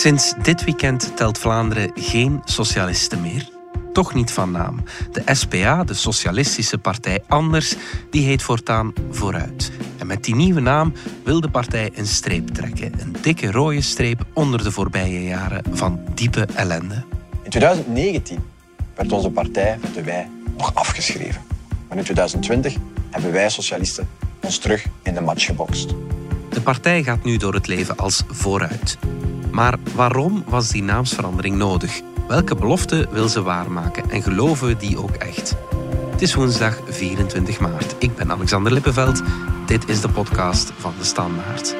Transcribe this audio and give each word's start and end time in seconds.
Sinds 0.00 0.34
dit 0.42 0.64
weekend 0.64 1.16
telt 1.16 1.38
Vlaanderen 1.38 1.90
geen 1.94 2.40
socialisten 2.44 3.20
meer. 3.20 3.48
Toch 3.92 4.14
niet 4.14 4.32
van 4.32 4.50
naam. 4.50 4.82
De 5.12 5.22
SPA, 5.26 5.84
de 5.84 5.94
Socialistische 5.94 6.78
Partij 6.78 7.22
Anders, 7.28 7.74
die 8.10 8.26
heet 8.26 8.42
voortaan 8.42 8.92
Vooruit. 9.10 9.72
En 9.98 10.06
met 10.06 10.24
die 10.24 10.34
nieuwe 10.34 10.60
naam 10.60 10.92
wil 11.24 11.40
de 11.40 11.50
partij 11.50 11.90
een 11.94 12.06
streep 12.06 12.48
trekken. 12.48 13.00
Een 13.00 13.16
dikke 13.20 13.50
rode 13.50 13.80
streep 13.80 14.24
onder 14.32 14.62
de 14.62 14.70
voorbije 14.70 15.22
jaren 15.24 15.64
van 15.70 16.00
diepe 16.14 16.46
ellende. 16.54 17.04
In 17.42 17.50
2019 17.50 18.44
werd 18.94 19.12
onze 19.12 19.30
partij, 19.30 19.78
werden 19.80 20.04
wij, 20.04 20.30
nog 20.56 20.74
afgeschreven. 20.74 21.42
Maar 21.88 21.98
in 21.98 22.04
2020 22.04 22.76
hebben 23.10 23.32
wij 23.32 23.48
socialisten 23.50 24.08
ons 24.40 24.58
terug 24.58 24.86
in 25.02 25.14
de 25.14 25.20
match 25.20 25.44
gebokst. 25.44 25.88
De 26.50 26.60
partij 26.60 27.02
gaat 27.02 27.24
nu 27.24 27.36
door 27.36 27.54
het 27.54 27.66
leven 27.66 27.96
als 27.96 28.22
Vooruit. 28.28 28.98
Maar 29.60 29.78
waarom 29.94 30.44
was 30.46 30.68
die 30.68 30.82
naamsverandering 30.82 31.56
nodig? 31.56 32.00
Welke 32.28 32.54
belofte 32.54 33.08
wil 33.10 33.28
ze 33.28 33.42
waarmaken 33.42 34.10
en 34.10 34.22
geloven 34.22 34.66
we 34.66 34.76
die 34.76 34.98
ook 34.98 35.14
echt? 35.14 35.56
Het 36.10 36.22
is 36.22 36.34
woensdag 36.34 36.80
24 36.88 37.60
maart. 37.60 37.94
Ik 37.98 38.16
ben 38.16 38.30
Alexander 38.30 38.72
Lippenveld. 38.72 39.22
Dit 39.66 39.88
is 39.88 40.00
de 40.00 40.08
podcast 40.08 40.72
van 40.76 40.94
de 40.98 41.04
Standaard. 41.04 41.76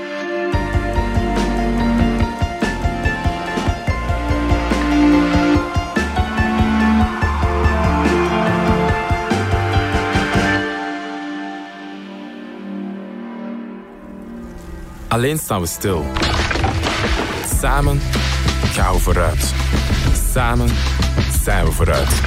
Alleen 15.09 15.39
staan 15.39 15.61
we 15.61 15.67
stil. 15.67 16.05
Samen 17.61 18.01
gaan 18.63 18.95
we 18.95 19.01
vooruit. 19.01 19.55
Samen 20.33 20.69
zijn 21.43 21.65
we 21.65 21.73
vooruit. 21.73 22.21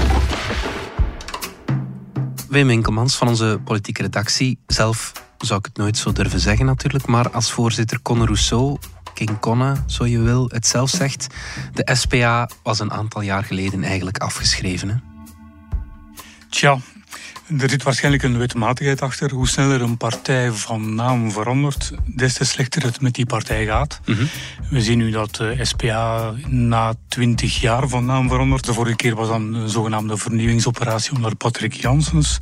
Wim 2.50 2.68
Winkelmans 2.68 3.16
van 3.16 3.28
onze 3.28 3.60
politieke 3.64 4.02
redactie. 4.02 4.60
Zelf 4.68 5.12
zou 5.38 5.60
ik 5.60 5.66
het 5.66 5.78
nooit 5.78 5.98
zo 5.98 6.12
durven 6.12 6.40
zeggen 6.40 6.66
natuurlijk, 6.66 7.06
maar 7.06 7.32
als 7.32 7.52
voorzitter 7.52 8.02
Conor 8.02 8.26
Rousseau, 8.26 8.78
King 9.14 9.40
Conne, 9.40 9.76
zo 9.88 10.06
je 10.06 10.20
wil, 10.20 10.50
het 10.50 10.68
zelf 10.68 10.90
zegt, 10.90 11.28
de 11.74 11.96
SPA 11.96 12.50
was 12.64 12.80
een 12.80 12.92
aantal 12.92 13.22
jaar 13.22 13.44
geleden 13.44 13.84
eigenlijk 13.84 14.18
afgeschreven. 14.18 14.90
Hè? 14.90 14.96
Tja, 16.50 16.78
er 17.60 17.70
zit 17.70 17.84
waarschijnlijk 17.84 18.24
een 18.24 18.38
wetmatigheid 18.38 19.02
achter. 19.02 19.32
Hoe 19.32 19.48
sneller 19.48 19.82
een 19.82 19.98
partij 19.98 20.52
van 20.52 20.96
naam 20.96 21.32
verandert, 21.32 21.92
des 22.06 22.34
te 22.34 22.46
slechter 22.46 22.84
het 22.84 23.02
met 23.02 23.14
die 23.14 23.26
partij 23.26 23.66
gaat. 23.66 24.00
Mhm. 24.06 24.24
We 24.70 24.82
zien 24.82 24.98
nu 24.98 25.12
dat 25.12 25.36
de 25.36 25.58
SPA 25.62 26.34
na 26.48 26.94
twintig 27.08 27.62
jaar 27.62 27.88
van 27.88 28.06
naam 28.06 28.30
verandert. 28.30 28.66
De 28.66 28.74
vorige 28.74 28.96
keer 28.96 29.16
was 29.16 29.28
dan 29.28 29.54
een 29.54 29.70
zogenaamde 29.70 30.18
vernieuwingsoperatie 30.18 31.14
onder 31.14 31.36
Patrick 31.36 31.74
Janssens. 31.74 32.38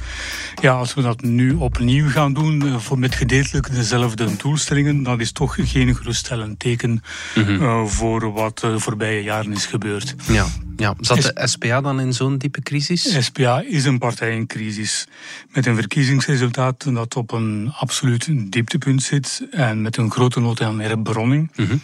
Ja, 0.62 0.74
als 0.74 0.94
we 0.94 1.02
dat 1.02 1.22
nu 1.22 1.54
opnieuw 1.54 2.10
gaan 2.10 2.34
doen, 2.34 2.66
eh, 2.68 2.78
voor 2.78 3.00
met 3.00 3.16
gedeeltelijk 3.16 3.72
dezelfde 3.74 4.36
doelstellingen, 4.38 5.04
dat 5.04 5.20
is 5.20 5.32
toch 5.32 5.56
geen 5.60 5.96
geruststellend 5.96 6.60
teken 6.60 7.02
Mhm. 7.36 7.64
eh, 7.64 7.86
voor 7.86 8.34
wat 8.34 8.60
de 8.60 8.80
voorbije 8.80 9.24
jaren 9.24 9.52
is 9.52 9.66
gebeurd. 9.66 10.16
Ja, 10.28 10.46
ja. 10.82 10.96
Zat 11.00 11.22
de 11.22 11.48
SPA 11.48 11.82
dan 11.82 12.00
in 12.00 12.14
zo'n 12.14 12.38
diepe 12.38 12.62
crisis? 12.62 13.26
SPA 13.26 13.62
is 13.62 13.86
een 13.86 13.98
partij 13.98 14.36
in 14.36 14.48
crisis. 14.48 15.08
Met 15.50 15.66
een 15.66 15.76
verkiezingsresultaat 15.76 16.94
dat 16.94 17.16
op 17.16 17.32
een 17.32 17.72
absoluut 17.80 18.52
dieptepunt 18.52 19.04
zit. 19.04 19.48
En 19.52 19.82
met 19.82 19.98
een 19.98 20.12
grote 20.12 20.40
nood 20.40 20.62
aan 20.62 20.80
herbronning. 20.80 21.52
Mhm. 21.56 21.78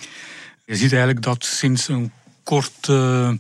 Je 0.65 0.75
ziet 0.75 0.91
eigenlijk 0.91 1.21
dat 1.21 1.45
sinds 1.45 1.87
een 1.87 2.11
korte 2.43 3.39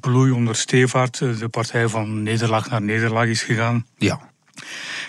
bloei 0.00 0.30
onder 0.30 0.56
Stevaart 0.56 1.20
eh, 1.20 1.38
de 1.38 1.48
partij 1.48 1.88
van 1.88 2.22
nederlaag 2.22 2.70
naar 2.70 2.82
nederlaag 2.82 3.26
is 3.26 3.42
gegaan. 3.42 3.86
Ja. 3.96 4.20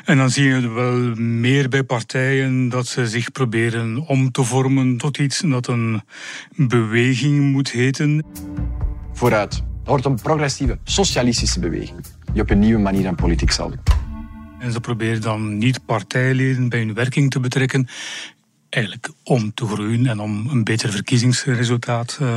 En 0.05 0.17
dan 0.17 0.29
zie 0.29 0.47
je 0.47 0.69
wel 0.69 1.15
meer 1.15 1.69
bij 1.69 1.83
partijen 1.83 2.69
dat 2.69 2.87
ze 2.87 3.07
zich 3.07 3.31
proberen 3.31 3.97
om 4.07 4.31
te 4.31 4.43
vormen 4.43 4.97
tot 4.97 5.17
iets 5.17 5.41
dat 5.45 5.67
een 5.67 6.01
beweging 6.55 7.51
moet 7.51 7.71
heten. 7.71 8.25
Vooruit. 9.13 9.67
Wordt 9.89 10.05
een 10.05 10.21
progressieve, 10.21 10.77
socialistische 10.83 11.59
beweging 11.59 12.05
die 12.33 12.41
op 12.41 12.49
een 12.49 12.59
nieuwe 12.59 12.81
manier 12.81 13.07
aan 13.07 13.15
politiek 13.15 13.51
zal 13.51 13.69
doen. 13.69 13.79
En 14.59 14.71
ze 14.71 14.79
proberen 14.79 15.21
dan 15.21 15.57
niet 15.57 15.85
partijleden 15.85 16.69
bij 16.69 16.79
hun 16.79 16.93
werking 16.93 17.31
te 17.31 17.39
betrekken. 17.39 17.87
Eigenlijk 18.69 19.09
om 19.23 19.53
te 19.53 19.65
groeien 19.65 20.05
en 20.05 20.19
om 20.19 20.47
een 20.49 20.63
beter 20.63 20.91
verkiezingsresultaat 20.91 22.17
eh, 22.21 22.35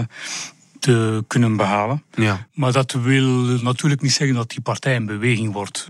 te 0.79 1.25
kunnen 1.27 1.57
behalen. 1.57 2.03
Ja. 2.15 2.47
Maar 2.53 2.73
dat 2.73 2.93
wil 2.93 3.29
natuurlijk 3.63 4.03
niet 4.03 4.13
zeggen 4.13 4.37
dat 4.37 4.51
die 4.51 4.61
partij 4.61 4.97
een 4.97 5.07
beweging 5.07 5.53
wordt. 5.53 5.89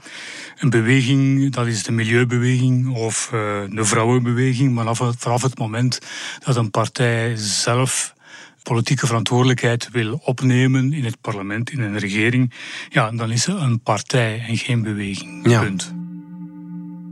Een 0.58 0.70
beweging, 0.70 1.52
dat 1.52 1.66
is 1.66 1.82
de 1.82 1.92
milieubeweging 1.92 2.96
of 2.96 3.30
eh, 3.32 3.40
de 3.70 3.84
vrouwenbeweging. 3.84 4.74
Maar 4.74 4.96
vanaf 4.96 5.42
het 5.42 5.58
moment 5.58 5.98
dat 6.44 6.56
een 6.56 6.70
partij 6.70 7.36
zelf 7.36 8.14
politieke 8.62 9.06
verantwoordelijkheid 9.06 9.88
wil 9.92 10.20
opnemen 10.24 10.92
in 10.92 11.04
het 11.04 11.20
parlement, 11.20 11.70
in 11.70 11.80
een 11.80 11.98
regering, 11.98 12.52
ja, 12.88 13.10
dan 13.10 13.30
is 13.30 13.42
ze 13.42 13.52
een 13.52 13.80
partij 13.80 14.44
en 14.48 14.56
geen 14.56 14.82
beweging. 14.82 15.48
Ja. 15.50 15.60
Punt. 15.62 15.92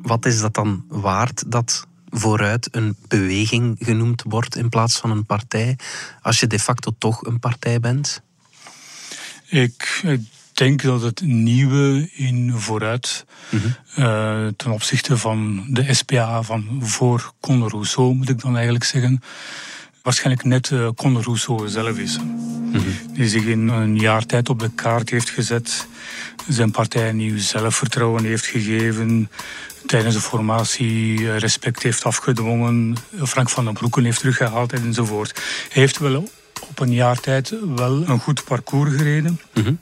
Wat 0.03 0.27
is 0.27 0.41
dat 0.41 0.55
dan 0.55 0.84
waard 0.89 1.44
dat 1.47 1.87
vooruit 2.10 2.69
een 2.71 2.97
beweging 3.09 3.77
genoemd 3.81 4.22
wordt 4.27 4.56
in 4.56 4.69
plaats 4.69 4.99
van 4.99 5.10
een 5.10 5.27
partij, 5.27 5.78
als 6.22 6.41
je 6.41 6.47
de 6.47 6.59
facto 6.59 6.93
toch 6.99 7.27
een 7.27 7.39
partij 7.39 7.81
bent? 7.81 8.22
Ik, 9.49 10.00
ik 10.06 10.21
denk 10.53 10.83
dat 10.83 11.03
het 11.03 11.21
nieuwe 11.21 12.10
in 12.12 12.53
vooruit 12.56 13.25
Mhm. 13.50 13.66
eh, 13.94 14.47
ten 14.56 14.71
opzichte 14.71 15.16
van 15.16 15.65
de 15.69 15.94
SPA 15.94 16.43
van 16.43 16.81
voor 16.83 17.33
Conor 17.41 17.71
Rousseau, 17.71 18.15
moet 18.15 18.28
ik 18.28 18.41
dan 18.41 18.55
eigenlijk 18.55 18.84
zeggen, 18.84 19.22
waarschijnlijk 20.10 20.44
net 20.44 20.71
eh 20.71 20.88
Conor 20.97 21.22
Rousseau 21.22 21.69
zelf 21.69 21.98
is. 21.98 22.19
Die 23.12 23.28
zich 23.28 23.44
in 23.44 23.69
een 23.69 23.98
jaar 23.98 24.26
tijd 24.26 24.48
op 24.48 24.59
de 24.59 24.71
kaart 24.75 25.10
heeft 25.10 25.31
gezet, 25.31 25.87
zijn 26.48 26.71
partij 26.71 27.12
nieuw 27.12 27.38
zelfvertrouwen 27.38 28.25
heeft 28.25 28.47
gegeven, 28.47 29.31
tijdens 29.87 30.15
de 30.15 30.21
formatie 30.21 31.19
eh, 31.19 31.38
respect 31.38 31.82
heeft 31.82 32.04
afgedwongen, 32.04 32.97
Frank 33.22 33.50
van 33.50 33.65
den 33.65 33.75
Broeken 33.75 34.04
heeft 34.04 34.19
teruggehaald 34.19 34.72
enzovoort. 34.72 35.32
Hij 35.69 35.82
heeft 35.82 35.98
wel 35.98 36.28
op 36.69 36.78
een 36.78 36.92
jaar 36.92 37.21
tijd 37.21 37.54
wel 37.77 38.09
een 38.09 38.21
goed 38.21 38.44
parcours 38.44 38.97
gereden. 38.97 39.41
Mhm. 39.54 39.75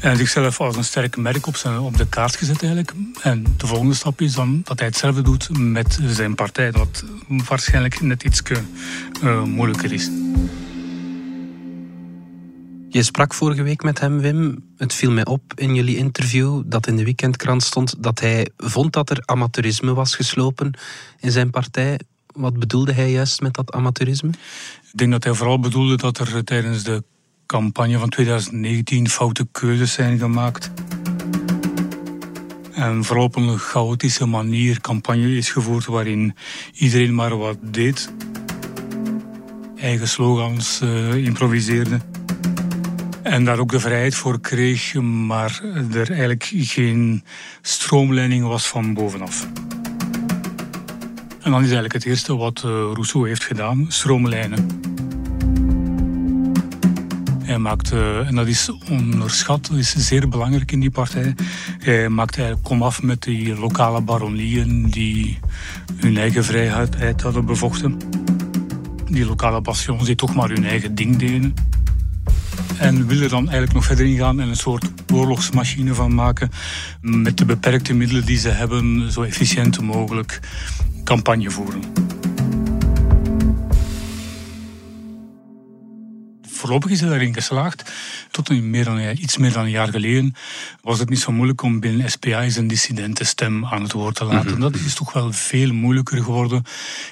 En 0.00 0.16
zichzelf 0.16 0.60
als 0.60 0.76
een 0.76 0.84
sterk 0.84 1.16
merk 1.16 1.46
op, 1.46 1.56
zijn, 1.56 1.78
op 1.78 1.96
de 1.96 2.08
kaart 2.08 2.36
gezet 2.36 2.60
eigenlijk. 2.60 2.92
En 3.22 3.44
de 3.56 3.66
volgende 3.66 3.94
stap 3.94 4.20
is 4.20 4.34
dan 4.34 4.60
dat 4.64 4.78
hij 4.78 4.88
hetzelfde 4.88 5.22
doet 5.22 5.58
met 5.58 5.98
zijn 6.06 6.34
partij. 6.34 6.72
Wat 6.72 7.04
waarschijnlijk 7.28 8.00
net 8.00 8.22
iets 8.22 8.42
uh, 9.22 9.42
moeilijker 9.42 9.92
is. 9.92 10.10
Je 12.88 13.02
sprak 13.02 13.34
vorige 13.34 13.62
week 13.62 13.82
met 13.82 14.00
hem, 14.00 14.20
Wim. 14.20 14.64
Het 14.76 14.94
viel 14.94 15.10
mij 15.10 15.24
op 15.24 15.42
in 15.54 15.74
jullie 15.74 15.96
interview 15.96 16.62
dat 16.66 16.86
in 16.86 16.96
de 16.96 17.04
weekendkrant 17.04 17.62
stond 17.62 18.02
dat 18.02 18.20
hij 18.20 18.48
vond 18.56 18.92
dat 18.92 19.10
er 19.10 19.22
amateurisme 19.24 19.94
was 19.94 20.14
geslopen 20.14 20.78
in 21.20 21.30
zijn 21.30 21.50
partij. 21.50 22.00
Wat 22.26 22.58
bedoelde 22.58 22.92
hij 22.92 23.10
juist 23.10 23.40
met 23.40 23.54
dat 23.54 23.72
amateurisme? 23.72 24.30
Ik 24.92 24.98
denk 24.98 25.10
dat 25.10 25.24
hij 25.24 25.34
vooral 25.34 25.60
bedoelde 25.60 25.96
dat 25.96 26.18
er 26.18 26.44
tijdens 26.44 26.82
de 26.82 27.02
campagne 27.48 27.98
van 27.98 28.08
2019 28.08 29.08
foute 29.08 29.46
keuzes 29.52 29.92
zijn 29.92 30.18
gemaakt. 30.18 30.70
En 32.72 33.04
vooral 33.04 33.24
op 33.24 33.36
een 33.36 33.58
chaotische 33.58 34.26
manier 34.26 34.80
campagne 34.80 35.36
is 35.36 35.50
gevoerd 35.50 35.84
waarin 35.84 36.34
iedereen 36.74 37.14
maar 37.14 37.36
wat 37.38 37.56
deed. 37.60 38.12
Eigen 39.76 40.08
slogans 40.08 40.80
uh, 40.82 41.14
improviseerde. 41.14 42.00
En 43.22 43.44
daar 43.44 43.58
ook 43.58 43.70
de 43.70 43.80
vrijheid 43.80 44.14
voor 44.14 44.40
kreeg, 44.40 44.94
maar 44.94 45.60
er 45.92 46.10
eigenlijk 46.10 46.50
geen 46.52 47.24
stroomleiding 47.62 48.46
was 48.46 48.66
van 48.66 48.94
bovenaf. 48.94 49.46
En 51.40 51.50
dan 51.50 51.60
is 51.62 51.70
eigenlijk 51.72 51.92
het 51.92 52.04
eerste 52.04 52.36
wat 52.36 52.62
uh, 52.66 52.70
Rousseau 52.70 53.28
heeft 53.28 53.44
gedaan, 53.44 53.86
stroomlijnen. 53.88 54.87
Hij 57.58 57.66
maakt, 57.66 57.92
uh, 57.92 58.26
en 58.26 58.34
dat 58.34 58.46
is 58.46 58.70
onderschat, 58.90 59.66
dat 59.66 59.78
is 59.78 59.94
zeer 59.96 60.28
belangrijk 60.28 60.72
in 60.72 60.80
die 60.80 60.90
partij. 60.90 61.34
Hij 61.78 62.08
maakt 62.08 62.36
eigenlijk 62.36 62.68
komaf 62.68 63.02
met 63.02 63.22
die 63.22 63.58
lokale 63.58 64.00
baronieën 64.00 64.90
die 64.90 65.38
hun 65.96 66.16
eigen 66.16 66.44
vrijheid 66.44 67.22
hadden 67.22 67.44
bevochten. 67.44 67.96
Die 69.10 69.26
lokale 69.26 69.60
bastions 69.60 70.04
die 70.04 70.14
toch 70.14 70.34
maar 70.34 70.48
hun 70.48 70.64
eigen 70.64 70.94
ding 70.94 71.16
deden. 71.16 71.54
En 72.76 73.06
wil 73.06 73.20
er 73.20 73.28
dan 73.28 73.42
eigenlijk 73.42 73.72
nog 73.72 73.84
verder 73.84 74.06
ingaan 74.06 74.40
en 74.40 74.48
een 74.48 74.56
soort 74.56 74.90
oorlogsmachine 75.12 75.94
van 75.94 76.14
maken. 76.14 76.50
Met 77.00 77.38
de 77.38 77.44
beperkte 77.44 77.94
middelen 77.94 78.26
die 78.26 78.38
ze 78.38 78.48
hebben, 78.48 79.12
zo 79.12 79.22
efficiënt 79.22 79.80
mogelijk 79.80 80.40
campagne 81.04 81.50
voeren. 81.50 81.82
Voorlopig 86.68 86.90
is 86.90 87.00
hij 87.00 87.08
daarin 87.08 87.34
geslaagd. 87.34 87.92
Tot 88.30 88.48
een 88.48 88.70
meer 88.70 88.84
dan, 88.84 89.00
iets 89.00 89.36
meer 89.36 89.52
dan 89.52 89.64
een 89.64 89.70
jaar 89.70 89.88
geleden 89.88 90.34
was 90.82 90.98
het 90.98 91.08
niet 91.08 91.18
zo 91.18 91.32
moeilijk 91.32 91.62
om 91.62 91.80
binnen 91.80 92.10
SPA 92.10 92.42
eens 92.42 92.56
een 92.56 92.66
dissidentenstem 92.66 93.66
aan 93.66 93.82
het 93.82 93.92
woord 93.92 94.14
te 94.14 94.24
laten. 94.24 94.50
Mhm. 94.50 94.60
Dat 94.60 94.74
is 94.74 94.94
toch 94.94 95.12
wel 95.12 95.32
veel 95.32 95.72
moeilijker 95.72 96.22
geworden. 96.22 96.64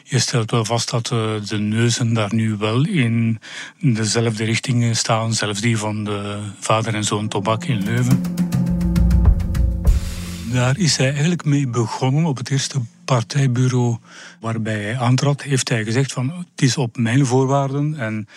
Je 0.05 0.19
stelt 0.19 0.51
wel 0.51 0.65
vast 0.65 0.91
dat 0.91 1.11
eh, 1.11 1.19
de 1.49 1.59
neuzen 1.59 2.13
daar 2.13 2.35
nu 2.35 2.57
wel 2.57 2.85
in 2.85 3.41
dezelfde 3.81 4.45
richtingen 4.45 4.97
staan, 4.97 5.35
zelfs 5.35 5.61
die 5.61 5.79
van 5.79 6.05
de 6.05 6.41
vader 6.61 6.95
en 6.95 7.05
zoon 7.05 7.29
Tobak 7.29 7.65
in 7.65 7.85
Leuven. 7.85 8.23
Daar 10.53 10.79
is 10.79 10.97
hij 10.97 11.11
eigenlijk 11.11 11.45
mee 11.45 11.69
begonnen 11.69 12.25
op 12.25 12.37
het 12.37 12.51
eerste 12.51 12.81
partijbureau 13.05 13.97
waarbij 14.41 14.83
hij 14.83 14.99
aantrad, 14.99 15.43
heeft 15.43 15.69
hij 15.69 15.85
gezegd 15.85 16.13
van 16.13 16.29
het 16.29 16.63
is 16.63 16.77
op 16.77 16.97
mijn 16.97 17.27
voorwaarden 17.27 17.95
en 17.99 18.29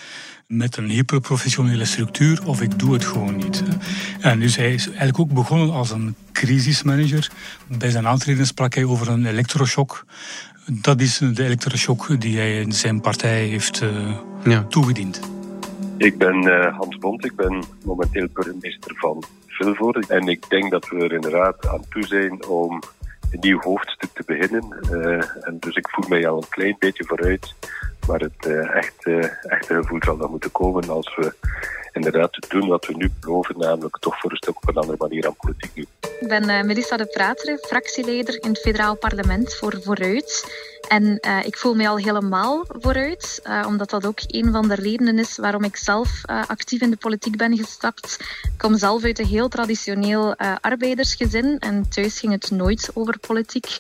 met 0.50 0.78
een 0.78 0.90
hyperprofessionele 0.90 1.86
structuur 1.86 2.42
of 2.46 2.62
ik 2.62 2.80
doe 2.80 2.94
het 2.94 3.06
gewoon 3.06 3.36
niet. 3.36 3.64
En 4.20 4.40
dus 4.40 4.56
hij 4.56 4.74
is 4.74 4.88
eigenlijk 4.88 5.20
ook 5.20 5.34
begonnen 5.34 5.72
als 5.72 5.92
een 5.92 6.16
crisismanager. 6.32 7.32
Bij 7.68 7.90
zijn 7.90 8.08
aantreden 8.08 8.46
sprak 8.46 8.74
hij 8.74 8.84
over 8.84 9.10
een 9.10 9.26
elektroshock. 9.26 10.06
Dat 10.66 11.02
is 11.02 11.18
de 11.18 11.44
elektroshock 11.44 12.22
die 12.22 12.38
hij 12.38 12.62
in 12.62 12.72
zijn 12.72 13.02
partij 13.02 13.46
heeft 13.46 13.82
uh, 13.82 14.18
ja. 14.44 14.64
toegediend. 14.64 15.20
Ik 15.98 16.18
ben 16.18 16.44
uh, 16.44 16.78
Hans 16.78 16.98
Bond, 16.98 17.26
ik 17.26 17.36
ben 17.36 17.64
momenteel 17.84 18.28
burgemeester 18.34 18.92
van 18.96 19.24
Vilvoorde. 19.48 20.04
En 20.08 20.28
ik 20.28 20.50
denk 20.50 20.72
dat 20.72 20.90
we 20.90 20.98
er 20.98 21.14
inderdaad 21.14 21.68
aan 21.68 21.84
toe 21.90 22.06
zijn 22.06 22.46
om 22.46 22.82
een 23.32 23.40
nieuw 23.40 23.60
hoofdstuk 23.60 24.10
te 24.14 24.24
beginnen. 24.26 24.80
Uh, 24.92 25.48
en 25.48 25.58
dus 25.60 25.76
ik 25.76 25.90
voel 25.90 26.06
mij 26.08 26.28
al 26.28 26.38
een 26.38 26.50
klein 26.50 26.76
beetje 26.80 27.04
vooruit. 27.06 27.56
Maar 28.08 28.20
het 28.20 28.46
echt, 28.74 29.06
uh, 29.06 29.24
echte 29.52 29.74
gevoel 29.74 30.00
zal 30.04 30.18
dan 30.18 30.32
moeten 30.32 30.52
komen 30.52 30.90
als 30.90 31.16
we 31.16 31.34
inderdaad 31.92 32.38
doen 32.50 32.68
wat 32.68 32.86
we 32.86 32.94
nu 32.96 33.12
beloven, 33.20 33.58
namelijk 33.58 33.98
toch 33.98 34.20
voor 34.20 34.32
een 34.32 34.38
stuk 34.38 34.58
op 34.58 34.68
een 34.68 34.76
andere 34.76 34.98
manier 35.00 35.28
aan 35.28 35.36
politiek 35.36 35.76
doen. 35.76 35.88
Ik 36.20 36.28
ben 36.28 36.50
uh, 36.50 36.62
Melissa 36.62 36.98
de 36.98 37.06
Prater, 37.06 37.58
fractieleder 37.58 38.44
in 38.44 38.50
het 38.50 38.60
federaal 38.60 38.96
parlement 38.96 39.56
voor 39.56 39.82
Vooruit. 39.84 40.58
En 40.88 41.04
uh, 41.28 41.46
ik 41.46 41.58
voel 41.58 41.76
me 41.76 41.88
al 41.88 41.98
helemaal 41.98 42.66
vooruit, 42.68 43.42
uh, 43.44 43.66
omdat 43.68 43.90
dat 43.90 44.06
ook 44.06 44.20
een 44.28 44.52
van 44.52 44.68
de 44.68 44.76
redenen 44.76 45.20
is 45.20 45.38
waarom 45.38 45.64
ik 45.64 45.76
zelf 45.76 46.22
actief 46.26 46.82
in 46.82 46.90
de 46.90 46.98
politiek 46.98 47.38
ben 47.38 47.58
gestapt. 47.58 48.18
Ik 48.44 48.58
kom 48.58 48.78
zelf 48.78 49.04
uit 49.04 49.20
een 49.20 49.26
heel 49.26 49.48
traditioneel 49.48 50.36
arbeidersgezin 50.62 51.60
en 51.60 51.90
thuis 51.90 52.20
ging 52.20 52.32
het 52.32 52.52
nooit 52.52 52.90
over 52.94 53.20
politiek. 53.20 53.78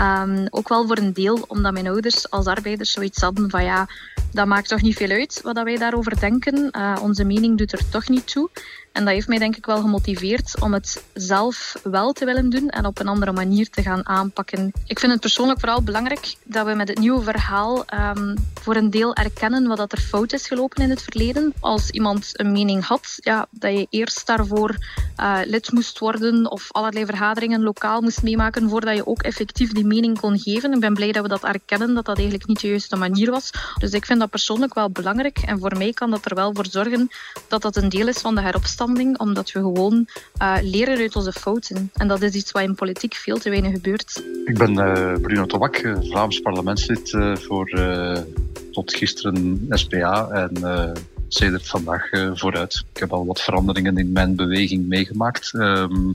Um, 0.00 0.46
ook 0.50 0.68
wel 0.68 0.86
voor 0.86 0.96
een 0.96 1.12
deel 1.12 1.44
omdat 1.46 1.72
mijn 1.72 1.88
ouders 1.88 2.30
als 2.30 2.46
arbeiders 2.46 2.92
zoiets 2.92 3.20
hadden 3.20 3.50
van 3.50 3.64
ja, 3.64 3.88
dat 4.32 4.46
maakt 4.46 4.68
toch 4.68 4.82
niet 4.82 4.96
veel 4.96 5.10
uit 5.10 5.40
wat 5.42 5.62
wij 5.62 5.76
daarover 5.76 6.20
denken. 6.20 6.74
onze 7.00 7.24
mening 7.24 7.58
er 7.66 7.88
toch 7.88 8.08
niet 8.08 8.32
toe. 8.32 8.50
En 8.92 9.04
dat 9.04 9.14
heeft 9.14 9.28
mij 9.28 9.38
denk 9.38 9.56
ik 9.56 9.66
wel 9.66 9.80
gemotiveerd 9.80 10.60
om 10.60 10.72
het 10.72 11.02
zelf 11.14 11.76
wel 11.82 12.12
te 12.12 12.24
willen 12.24 12.50
doen 12.50 12.68
en 12.68 12.86
op 12.86 12.98
een 12.98 13.08
andere 13.08 13.32
manier 13.32 13.70
te 13.70 13.82
gaan 13.82 14.08
aanpakken. 14.08 14.72
Ik 14.86 14.98
vind 14.98 15.12
het 15.12 15.20
persoonlijk 15.20 15.60
vooral 15.60 15.82
belangrijk 15.82 16.34
dat 16.44 16.66
we 16.66 16.74
met 16.74 16.88
het 16.88 16.98
nieuwe 16.98 17.22
verhaal 17.22 17.84
um, 18.16 18.34
voor 18.60 18.76
een 18.76 18.90
deel 18.90 19.14
erkennen 19.14 19.66
wat 19.66 19.76
dat 19.76 19.92
er 19.92 20.00
fout 20.00 20.32
is 20.32 20.46
gelopen 20.46 20.82
in 20.82 20.90
het 20.90 21.02
verleden. 21.02 21.52
Als 21.60 21.90
iemand 21.90 22.30
een 22.32 22.52
mening 22.52 22.84
had, 22.84 23.16
ja, 23.16 23.46
dat 23.50 23.72
je 23.72 23.86
eerst 23.90 24.26
daarvoor 24.26 24.76
uh, 25.20 25.38
lid 25.44 25.72
moest 25.72 25.98
worden 25.98 26.50
of 26.50 26.72
allerlei 26.72 27.06
vergaderingen 27.06 27.62
lokaal 27.62 28.00
moest 28.00 28.22
meemaken 28.22 28.68
voordat 28.68 28.96
je 28.96 29.06
ook 29.06 29.22
effectief 29.22 29.72
die 29.72 29.86
mening 29.86 30.20
kon 30.20 30.38
geven. 30.38 30.72
Ik 30.72 30.80
ben 30.80 30.94
blij 30.94 31.12
dat 31.12 31.22
we 31.22 31.28
dat 31.28 31.44
erkennen, 31.44 31.94
dat 31.94 32.04
dat 32.04 32.16
eigenlijk 32.16 32.48
niet 32.48 32.60
de 32.60 32.68
juiste 32.68 32.96
manier 32.96 33.30
was. 33.30 33.50
Dus 33.78 33.90
ik 33.90 34.04
vind 34.04 34.20
dat 34.20 34.30
persoonlijk 34.30 34.74
wel 34.74 34.90
belangrijk 34.90 35.38
en 35.38 35.58
voor 35.58 35.76
mij 35.78 35.92
kan 35.92 36.10
dat 36.10 36.24
er 36.24 36.34
wel 36.34 36.54
voor 36.54 36.66
zorgen 36.70 37.10
dat 37.52 37.62
dat 37.62 37.76
een 37.76 37.88
deel 37.88 38.08
is 38.08 38.18
van 38.18 38.34
de 38.34 38.40
heropstanding 38.40 39.18
omdat 39.18 39.52
we 39.52 39.58
gewoon 39.58 40.06
uh, 40.42 40.56
leren 40.62 40.98
uit 40.98 41.16
onze 41.16 41.32
fouten. 41.32 41.90
En 41.94 42.08
dat 42.08 42.22
is 42.22 42.34
iets 42.34 42.50
wat 42.52 42.62
in 42.62 42.74
politiek 42.74 43.14
veel 43.14 43.38
te 43.38 43.50
weinig 43.50 43.72
gebeurt. 43.72 44.22
Ik 44.44 44.58
ben 44.58 44.72
uh, 44.72 45.12
Bruno 45.20 45.46
Tobak, 45.46 45.76
eh, 45.76 45.96
Vlaams 46.00 46.40
parlementslid 46.40 47.10
voor 47.34 47.80
tot 48.70 48.94
gisteren 48.94 49.66
SPA 49.68 50.28
en 50.28 50.52
sedert 51.34 51.68
vandaag 51.68 52.08
vooruit. 52.34 52.84
Ik 52.92 53.00
heb 53.00 53.12
al 53.12 53.26
wat 53.26 53.40
veranderingen 53.40 53.96
in 53.96 54.12
mijn 54.12 54.36
beweging 54.36 54.88
meegemaakt. 54.88 55.52
Um, 55.54 56.12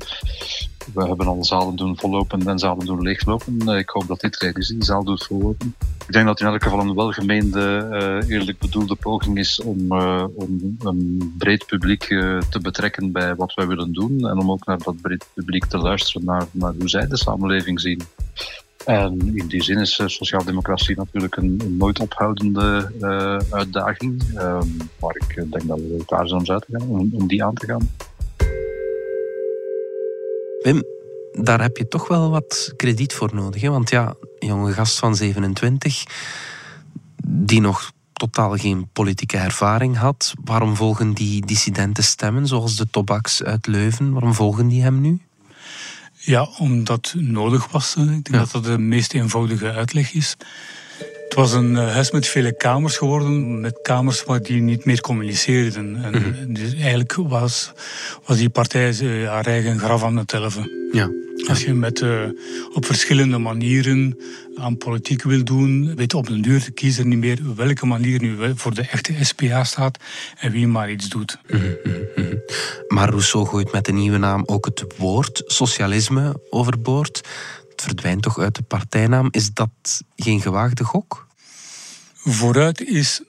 we 0.94 1.06
hebben 1.08 1.28
al 1.28 1.46
zalen 1.46 1.76
doen 1.76 1.98
vollopen 1.98 2.48
en 2.48 2.60
zalen 2.60 2.86
doen 2.86 3.02
leeglopen. 3.02 3.68
ik 3.68 3.90
hoop 3.90 4.08
dat 4.08 4.20
dit 4.20 4.40
die 4.68 4.84
zaal 4.84 5.04
doet 5.04 5.24
vollopen. 5.24 5.76
Ik 6.08 6.14
denk 6.14 6.26
dat 6.26 6.40
in 6.40 6.48
elk 6.48 6.64
geval 6.64 6.80
een 6.80 6.96
welgemeende, 6.96 7.88
uh, 7.92 8.30
eerlijk 8.30 8.60
bedoelde 8.60 8.96
poging 8.96 9.38
is 9.38 9.62
om, 9.62 9.92
om 10.36 10.78
een 10.80 11.34
breed 11.38 11.66
publiek 11.66 12.04
te 12.50 12.60
betrekken 12.62 13.12
bij 13.12 13.36
wat 13.36 13.54
wij 13.54 13.68
willen 13.68 13.94
doen. 13.94 14.30
En 14.30 14.38
om 14.38 14.52
ook 14.52 14.66
naar 14.66 14.78
dat 14.78 15.02
breed 15.02 15.26
publiek 15.34 15.66
te 15.66 15.78
luisteren 15.78 16.26
naar, 16.26 16.46
naar 16.52 16.74
hoe 16.80 16.90
zij 16.90 17.08
de 17.08 17.18
samenleving 17.18 17.82
zien. 17.82 18.02
En 18.88 19.32
in 19.36 19.48
die 19.48 19.64
zin 19.64 19.78
is 19.78 20.02
sociaaldemocratie 20.06 20.96
natuurlijk 20.96 21.36
een, 21.36 21.76
nooit 21.78 22.00
ophoudende 22.00 22.92
uitdaging. 23.50 24.24
Ehm, 24.36 24.68
maar 25.00 25.16
ik 25.16 25.36
denk 25.36 25.68
dat 25.68 25.80
we 25.80 26.04
daar 26.06 26.28
zijn 26.28 26.40
om 26.40 26.46
te 26.46 26.66
gaan, 26.72 26.88
om, 27.12 27.28
die 27.28 27.44
aan 27.44 27.54
te 27.54 27.66
gaan. 27.66 27.90
Wim, 30.62 30.84
daar 31.44 31.62
heb 31.62 31.78
je 31.78 31.88
toch 31.88 32.08
wel 32.08 32.30
wat 32.30 32.74
krediet 32.76 33.14
voor 33.14 33.36
nodig. 33.36 33.62
Want 33.62 33.90
ja, 33.90 34.16
jonge 34.40 34.74
gast 34.74 35.00
van 35.00 35.16
27, 35.16 36.04
die 37.28 37.62
nog 37.62 37.92
totaal 38.14 38.56
geen 38.56 38.90
politieke 38.94 39.38
ervaring 39.38 39.98
had. 39.98 40.34
Waarom 40.44 40.76
volgen 40.76 41.14
die 41.14 41.46
dissidenten 41.46 42.04
stemmen, 42.04 42.48
zoals 42.48 42.76
de 42.76 42.90
Tobaks 42.90 43.44
uit 43.44 43.68
Leuven? 43.68 44.12
Waarom 44.12 44.34
volgen 44.34 44.68
die 44.68 44.82
hem 44.82 45.02
nu? 45.02 45.27
Ja, 46.28 46.50
omdat 46.58 47.14
nodig 47.18 47.72
was. 47.72 47.96
Ik 47.96 48.06
denk 48.06 48.32
dat 48.32 48.52
dat 48.52 48.64
de 48.64 48.78
meest 48.78 49.14
eenvoudige 49.14 49.72
uitleg 49.72 50.14
is. 50.14 50.36
Het 51.28 51.36
was 51.36 51.54
een 51.54 51.78
eh, 51.78 51.92
huis 51.92 52.12
met 52.12 52.28
vele 52.28 52.56
kamers 52.56 52.98
geworden, 52.98 53.62
met 53.62 53.80
kamers 53.82 54.24
waar 54.24 54.42
die 54.42 54.62
niet 54.62 54.86
meer 54.86 55.02
communiceerden. 55.02 56.04
En 56.04 56.12
mhm. 56.12 56.54
dus 56.54 56.74
eigenlijk 56.74 57.14
was, 57.14 57.72
was 58.26 58.38
die 58.38 58.50
partij 58.50 59.00
uh, 59.02 59.30
haar 59.30 59.46
eigen 59.46 59.80
graf 59.80 60.04
aan 60.04 60.18
het 60.18 60.28
telven. 60.28 60.72
Ja. 60.92 61.10
Als 61.48 61.64
je 61.64 61.74
met, 61.74 62.02
uh, 62.02 62.22
op 62.74 62.86
verschillende 62.86 63.38
manieren 63.38 64.18
aan 64.56 64.78
politiek 64.78 65.24
wil 65.24 65.44
doen, 65.44 65.96
weet 65.96 66.14
op 66.14 66.30
een 66.30 66.42
duur 66.42 66.64
de 66.64 66.72
kiezer 66.72 67.06
niet 67.06 67.20
meer 67.20 67.40
welke 67.56 67.86
manier 67.86 68.22
nu 68.22 68.38
voor 68.56 68.74
de 68.74 68.82
echte 68.82 69.14
SPA 69.22 69.64
staat 69.64 69.98
en 70.40 70.52
wie 70.52 70.68
maar 70.68 70.92
iets 70.92 71.10
doet. 71.10 71.38
Mhm, 71.48 71.66
mhm, 71.84 72.36
maar 72.88 73.10
Rousseau 73.10 73.46
gooit 73.46 73.72
met 73.72 73.86
de 73.86 73.94
nieuwe 73.94 74.18
naam 74.18 74.44
ook 74.46 74.66
het 74.66 74.86
woord 74.98 75.44
socialisme 75.46 76.42
overboord 76.50 77.22
het 77.78 77.86
verdwijnt 77.86 78.22
toch 78.22 78.40
uit 78.40 78.56
de 78.56 78.62
partijnaam. 78.62 79.28
Is 79.32 79.54
dat 79.54 79.70
geen 80.16 80.42
gewaagde 80.42 80.84
gok? 80.84 81.28
Vooruit 82.16 82.82
is 82.82 83.22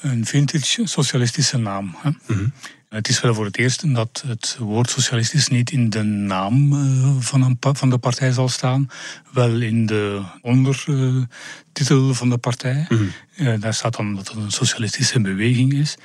een 0.00 0.26
vintage 0.26 0.86
socialistische 0.86 1.56
naam. 1.56 1.96
Hè? 1.98 2.10
Mhm. 2.26 2.48
Het 2.88 3.08
is 3.08 3.20
wel 3.20 3.34
voor 3.34 3.44
het 3.44 3.58
eerst 3.58 3.94
dat 3.94 4.24
het 4.26 4.56
woord 4.60 4.90
socialistisch 4.90 5.48
niet 5.48 5.70
in 5.70 5.90
de 5.90 6.02
naam 6.02 6.72
eh, 6.72 7.16
van, 7.18 7.42
een, 7.42 7.56
van 7.60 7.90
de 7.90 7.98
partij 7.98 8.32
zal 8.32 8.48
staan, 8.48 8.90
wel 9.32 9.60
in 9.60 9.86
de 9.86 10.22
ondertitel 10.40 12.14
van 12.14 12.28
de 12.28 12.38
partij. 12.38 12.86
Mhm. 12.88 13.02
Eh, 13.36 13.60
daar 13.60 13.74
staat 13.74 13.96
dan 13.96 14.14
dat 14.14 14.28
het 14.28 14.36
een 14.36 14.50
socialistische 14.50 15.20
beweging 15.20 15.72
is. 15.72 15.96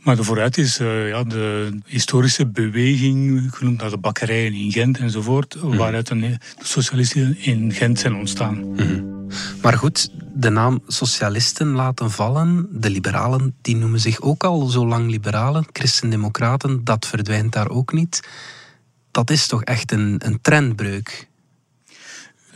Maar 0.00 0.16
de 0.16 0.24
vooruit 0.24 0.58
is 0.58 0.80
uh, 0.80 1.08
ja, 1.08 1.24
de 1.24 1.78
historische 1.86 2.46
beweging, 2.46 3.48
genoemd 3.54 3.80
naar 3.80 3.90
de 3.90 3.98
bakkerijen 3.98 4.52
in 4.52 4.72
Gent 4.72 4.98
enzovoort, 4.98 5.62
mm 5.62 5.76
waaruit 5.76 6.06
de 6.06 6.38
socialisten 6.62 7.36
in 7.38 7.72
Gent 7.72 7.98
zijn 7.98 8.14
ontstaan. 8.14 8.74
Mhm. 8.74 9.13
Maar 9.62 9.78
goed, 9.78 10.10
de 10.34 10.50
naam 10.50 10.82
socialisten 10.86 11.68
laten 11.68 12.10
vallen. 12.10 12.68
De 12.70 12.90
liberalen 12.90 13.54
die 13.60 13.76
noemen 13.76 14.00
zich 14.00 14.20
ook 14.20 14.44
al 14.44 14.66
zo 14.66 14.86
lang 14.86 15.10
liberalen. 15.10 15.66
Christendemocraten, 15.72 16.84
dat 16.84 17.06
verdwijnt 17.06 17.52
daar 17.52 17.68
ook 17.68 17.92
niet. 17.92 18.20
Dat 19.10 19.30
is 19.30 19.46
toch 19.46 19.62
echt 19.62 19.92
een, 19.92 20.16
een 20.18 20.38
trendbreuk 20.40 21.28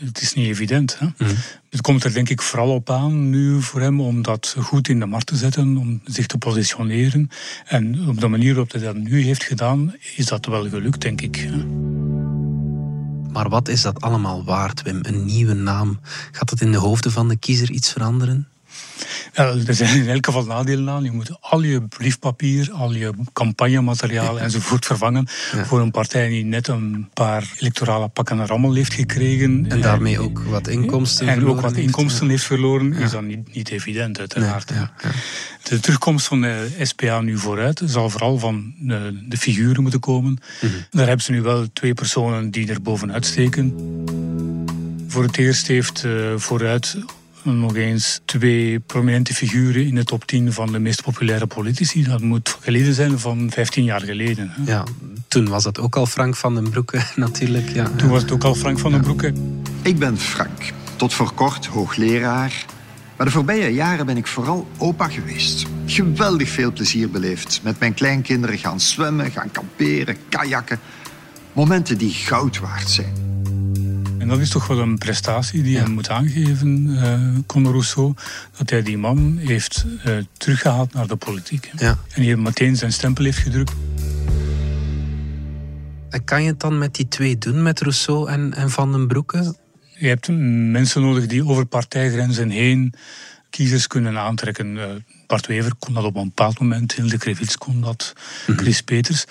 het 0.04 0.20
is 0.20 0.35
niet 0.35 0.47
evident. 0.47 0.99
Hè? 0.99 1.06
Mhm. 1.18 1.35
Het 1.70 1.80
komt 1.80 2.04
er 2.04 2.12
denk 2.12 2.28
ik 2.28 2.42
vooral 2.42 2.75
op 2.75 2.90
aan 2.90 3.30
nu 3.30 3.62
voor 3.62 3.80
hem 3.80 4.00
om 4.00 4.23
dat 4.23 4.56
goed 4.58 4.88
in 4.88 4.99
de 4.99 5.06
markt 5.06 5.26
te 5.26 5.37
zetten, 5.37 5.76
om 5.76 6.00
zich 6.04 6.26
te 6.26 6.38
positioneren. 6.38 7.30
En 7.64 8.08
op 8.08 8.20
de 8.20 8.28
manier 8.28 8.54
waarop 8.54 8.73
hij 8.73 8.80
dat 8.80 8.97
nu 8.97 9.23
heeft 9.23 9.44
gedaan, 9.44 9.94
is 10.16 10.26
dat 10.26 10.47
wel 10.47 10.68
gelukt, 10.68 11.00
denk 11.00 11.20
ik. 11.20 11.49
Maar 13.30 13.49
wat 13.49 13.68
is 13.68 13.82
dat 13.82 14.00
allemaal 14.00 14.44
waard, 14.44 14.82
Wim? 14.82 14.99
Een 15.02 15.25
nieuwe 15.25 15.54
naam. 15.54 16.00
Gaat 16.32 16.49
dat 16.49 16.61
in 16.61 16.73
de 16.73 16.78
hoofden 16.78 17.12
van 17.12 17.28
de 17.28 17.37
kiezer 17.37 17.70
iets 17.70 17.92
veranderen? 17.92 18.49
Er 19.33 19.75
zijn 19.75 20.00
in 20.00 20.09
elk 20.09 20.26
geval 20.26 20.45
nadelen 20.45 20.88
aan. 20.88 21.05
Je 21.05 21.11
moet 21.11 21.37
al 21.40 21.62
je 21.62 21.83
briefpapier, 21.83 22.71
al 22.73 22.93
je 22.93 23.12
campagnemateriaal 23.33 24.40
enzovoort 24.40 24.87
vervangen 24.87 25.28
voor 25.64 25.81
een 25.81 25.90
partij 25.90 26.28
die 26.28 26.45
net 26.45 26.69
een 26.69 27.09
paar 27.14 27.52
electorale 27.59 28.09
pakken 28.09 28.47
rammel 28.47 28.75
heeft 28.75 28.95
gekregen. 28.95 29.67
En 29.69 29.81
daarmee 29.81 30.21
ook 30.21 30.43
wat 30.43 30.69
inkomsten 30.69 31.28
En 31.28 31.47
ook 31.47 31.61
wat 31.61 31.76
inkomsten 31.76 32.28
heeft 32.28 32.45
verloren, 32.45 32.93
is 32.93 33.11
dan 33.11 33.26
niet, 33.26 33.55
niet 33.55 33.69
evident 33.69 34.19
uiteraard. 34.19 34.71
ja, 34.71 34.93
de 35.62 35.81
terugkomst 35.81 36.26
van 36.26 36.40
de 36.40 36.69
SPA 36.83 37.21
nu 37.21 37.38
vooruit 37.38 37.83
zal 37.85 38.11
vooral 38.11 38.38
van 38.38 38.75
de, 38.78 39.25
de 39.28 39.37
figuren 39.37 39.83
moeten 39.83 40.00
komen. 40.00 40.38
Mhm. 40.61 40.73
Daar 40.90 41.07
hebben 41.07 41.25
ze 41.25 41.33
nu 41.33 41.43
wel 41.43 41.73
twee 41.73 41.95
personen 41.95 42.50
die 42.50 42.69
er 42.69 42.83
bovenuit 42.83 43.26
steken. 43.26 43.75
Voor 45.07 45.23
het 45.23 45.37
eerst 45.37 45.67
heeft 45.67 46.05
uh, 46.05 46.33
vooruit 46.37 46.97
nog 47.55 47.76
eens 47.76 48.21
twee 48.25 48.81
prominente 48.81 49.35
figuren 49.35 49.87
in 49.87 49.95
de 49.95 50.05
top 50.05 50.26
10 50.26 50.52
van 50.52 50.73
de 50.73 50.78
meest 50.78 51.02
populaire 51.02 51.47
politici. 51.47 52.05
Dat 52.05 52.21
moet 52.21 52.57
geleden 52.61 52.95
zijn 52.95 53.19
van 53.19 53.50
15 53.50 53.85
jaar 53.85 54.00
geleden. 54.00 54.52
Ja, 54.64 54.85
toen 55.28 55.49
was 55.49 55.64
het 55.64 55.78
ook 55.78 55.97
al 55.97 56.07
Frank 56.07 56.37
van 56.37 56.55
den 56.55 56.71
Broeke 56.71 57.00
natuurlijk. 57.17 57.69
Ja. 57.69 57.90
Toen 57.97 58.09
was 58.09 58.23
het 58.23 58.31
ook 58.31 58.45
al 58.45 58.55
Frank 58.55 58.78
van 58.78 58.93
den 58.93 59.00
Broeke. 59.00 59.33
Ik 59.83 59.99
ben 59.99 60.19
Frank, 60.19 60.73
tot 60.97 61.12
voor 61.12 61.33
kort 61.33 61.67
hoogleraar. 61.67 62.64
Maar 63.17 63.26
de 63.26 63.33
voorbije 63.33 63.73
jaren 63.73 64.07
ben 64.07 64.17
ik 64.17 64.26
vooral 64.26 64.69
opa 64.78 65.09
geweest. 65.09 65.67
Geweldig 65.87 66.49
veel 66.49 66.73
plezier 66.73 67.11
beleefd. 67.11 67.61
Met 67.62 67.78
mijn 67.78 67.95
kleinkinderen 67.95 68.59
gaan 68.59 68.81
zwemmen, 68.81 69.31
gaan 69.31 69.50
kamperen, 69.50 70.17
kajakken. 70.28 70.81
Momenten 71.52 71.99
die 71.99 72.12
goud 72.12 72.59
waard 72.59 72.90
zijn. 72.90 73.27
En 74.28 74.35
dat 74.35 74.42
is 74.42 74.50
toch 74.50 74.66
wel 74.66 74.78
een 74.78 74.99
prestatie 74.99 75.62
die 75.62 75.78
hij 75.78 75.88
moet 75.88 76.08
aangeven, 76.08 76.87
uh, 76.87 77.38
Conor 77.47 77.73
Rousseau, 77.73 78.14
dat 78.56 78.70
hij 78.70 78.82
die 78.82 78.99
man 78.99 79.38
heeft 79.38 79.85
uh, 80.06 80.16
teruggehaald 80.37 80.92
naar 80.92 81.06
de 81.06 81.16
politiek. 81.16 81.70
Ja. 81.76 81.99
En 82.12 82.23
die 82.23 82.37
meteen 82.37 82.76
zijn 82.76 82.92
stempel 82.92 83.25
heeft 83.25 83.38
gedrukt. 83.38 83.73
En 86.11 86.25
kan 86.25 86.42
je 86.42 86.49
het 86.49 86.61
dan 86.61 86.78
met 86.78 86.94
die 86.94 87.08
twee 87.08 87.38
doen, 87.38 87.62
met 87.62 87.80
Rousseau 87.80 88.30
en, 88.30 88.54
en 88.54 88.70
Van 88.70 88.92
den 88.92 89.06
Broeke? 89.06 89.54
Je 89.94 90.08
hebt 90.08 90.28
mensen 90.73 91.02
nodig 91.02 91.26
die 91.26 91.47
over 91.47 91.66
partijgrenzen 91.66 92.50
heen 92.50 92.94
kiezers 93.50 93.87
kunnen 93.87 94.19
aantrekken. 94.19 94.76
Uh, 94.76 94.85
Bart 95.26 95.47
Wever 95.47 95.75
kon 95.78 95.95
dat 95.95 96.05
op 96.05 96.17
een 96.17 96.25
bepaald 96.25 96.59
moment, 96.59 96.95
Hilde 96.95 97.19
Krevits 97.19 97.57
kon 97.57 97.81
dat, 97.81 98.12
mhm. 98.47 98.59
Chris 98.59 98.83
Peters. 98.83 99.25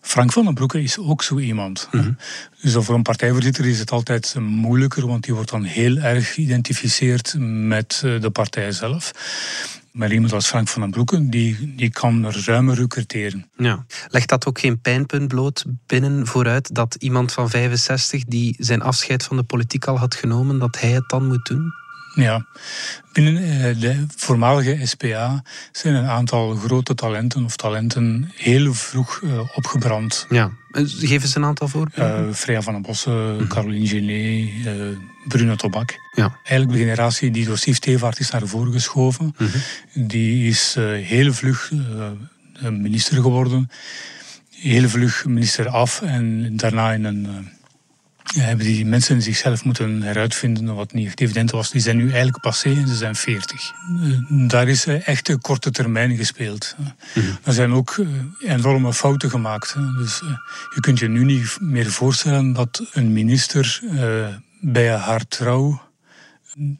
Frank 0.00 0.32
van 0.32 0.44
den 0.44 0.54
Broeke 0.54 0.82
is 0.82 0.98
ook 0.98 1.22
zo 1.22 1.38
iemand. 1.38 1.88
-hmm. 1.90 2.16
Dus 2.62 2.74
voor 2.74 2.94
een 2.94 3.02
partijvoorzitter 3.02 3.66
is 3.66 3.78
het 3.78 3.90
altijd 3.90 4.34
moeilijker, 4.40 5.06
want 5.06 5.24
die 5.24 5.34
wordt 5.34 5.50
dan 5.50 5.64
heel 5.64 5.96
erg 5.96 6.34
geïdentificeerd 6.34 7.34
met 7.38 8.00
eh, 8.04 8.20
de 8.20 8.30
partij 8.30 8.72
zelf. 8.72 9.12
Maar 9.92 10.12
iemand 10.12 10.32
als 10.32 10.46
Frank 10.46 10.68
van 10.68 10.80
den 10.80 10.90
Broeke, 10.90 11.28
die, 11.28 11.74
die 11.76 11.90
kan 11.90 12.30
ruimer 12.30 12.74
recruteren. 12.74 13.50
Ja. 13.56 13.86
Legt 14.08 14.28
dat 14.28 14.46
ook 14.46 14.58
geen 14.58 14.80
pijnpunt 14.80 15.28
bloot 15.28 15.64
binnen 15.86 16.26
vooruit 16.26 16.74
dat 16.74 16.94
iemand 16.94 17.32
van 17.32 17.50
65 17.50 18.24
die 18.24 18.56
zijn 18.58 18.82
afscheid 18.82 19.24
van 19.24 19.36
de 19.36 19.42
politiek 19.42 19.84
al 19.84 19.98
had 19.98 20.14
genomen, 20.14 20.58
dat 20.58 20.80
hij 20.80 20.90
het 20.90 21.08
dan 21.08 21.26
moet 21.26 21.46
doen? 21.46 21.72
Ja, 22.14 22.46
binnen 23.12 23.36
eh, 23.36 23.80
de 23.80 24.06
voormalige 24.16 24.86
SPA 24.86 25.42
zijn 25.72 25.94
een 25.94 26.06
aantal 26.06 26.54
grote 26.54 26.94
talenten 26.94 27.44
of 27.44 27.56
talenten 27.56 28.30
heel 28.34 28.74
vroeg 28.74 29.20
eh, 29.22 29.56
opgebrand. 29.56 30.26
Ja, 30.30 30.50
eh, 30.70 30.82
geef 30.86 31.22
eens 31.22 31.34
een 31.34 31.44
aantal 31.44 31.68
voorbeelden. 31.68 32.28
Uh, 32.28 32.34
Freya 32.34 32.62
van 32.62 32.72
den 32.72 32.82
Bossen, 32.82 33.34
mm 33.34 33.48
Caroline 33.48 33.86
Genet, 33.86 34.66
uh, 34.66 34.96
Bruno 35.28 35.54
Tobak. 35.54 35.94
Ja. 36.12 36.36
Eigenlijk 36.44 36.72
de 36.72 36.84
generatie 36.84 37.30
die 37.30 37.44
door 37.44 37.58
Steve 37.58 37.78
Tevaart 37.78 38.18
is 38.18 38.30
naar 38.30 38.46
voren 38.46 38.72
geschoven. 38.72 39.34
Mhm. 39.38 39.58
Die 39.94 40.48
is 40.48 40.76
heel 41.02 41.32
vlug 41.32 41.70
minister 42.70 43.22
geworden. 43.22 43.70
Heel 44.50 44.88
vlug 44.88 45.24
minister 45.24 45.68
af 45.68 46.02
en 46.02 46.56
daarna 46.56 46.92
in 46.92 47.04
een 47.04 47.48
hebben 48.32 48.66
die 48.66 48.86
mensen 48.86 49.22
zichzelf 49.22 49.64
moeten 49.64 50.02
heruitvinden, 50.02 50.74
wat 50.74 50.92
niet 50.92 51.20
evident 51.20 51.50
was. 51.50 51.70
Die 51.70 51.80
zijn 51.80 51.96
nu 51.96 52.08
eigenlijk 52.08 52.40
passé 52.40 52.68
en 52.68 52.88
ze 52.88 52.94
zijn 52.94 53.14
40. 53.14 53.72
Eh, 54.02 54.48
daar 54.48 54.68
is 54.68 54.86
eh, 54.86 55.08
echt 55.08 55.28
een 55.28 55.40
korte 55.40 55.70
termijn 55.70 56.16
gespeeld. 56.16 56.76
Mhm. 57.14 57.26
Er 57.42 57.52
zijn 57.52 57.72
ook 57.72 57.96
eh, 58.40 58.50
enorme 58.50 58.92
fouten 58.92 59.30
gemaakt. 59.30 59.74
Dus 59.98 60.22
je 60.74 60.80
kunt 60.80 60.98
je 60.98 61.08
nu 61.08 61.24
niet 61.24 61.56
meer 61.60 61.90
voorstellen 61.90 62.52
dat 62.52 62.82
een 62.92 63.12
minister 63.12 63.80
bij 64.60 64.88
haar 64.88 65.26
trouw 65.28 65.82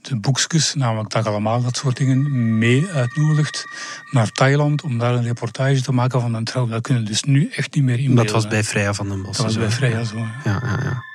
de 0.02 0.16
boekjes, 0.16 0.74
namelijk 0.74 1.10
dat 1.10 1.26
allemaal 1.26 1.62
dat 1.62 1.76
soort 1.76 1.96
dingen, 1.96 2.58
mee 2.58 2.86
uitnodigt 2.92 3.64
naar 4.10 4.30
Thailand 4.30 4.82
om 4.82 4.98
daar 4.98 5.14
een 5.14 5.22
reportage 5.22 5.82
te 5.82 5.92
maken 5.92 6.20
van 6.20 6.34
een 6.34 6.44
trouw. 6.44 6.66
Dat 6.66 6.82
kunnen 6.82 7.04
dus 7.04 7.22
nu 7.22 7.48
echt 7.48 7.74
niet 7.74 7.84
meer 7.84 7.98
inbeelden. 7.98 8.24
Dat 8.24 8.34
was 8.34 8.48
bij 8.48 8.64
Freya 8.64 8.94
van 8.94 9.08
den 9.08 9.22
Bos. 9.22 9.36
Dat 9.36 9.46
was 9.46 9.58
bij 9.58 9.70
Freya 9.70 10.04
zo. 10.04 10.16
ja, 10.18 10.28
ja. 10.44 10.78
ja. 10.82 11.13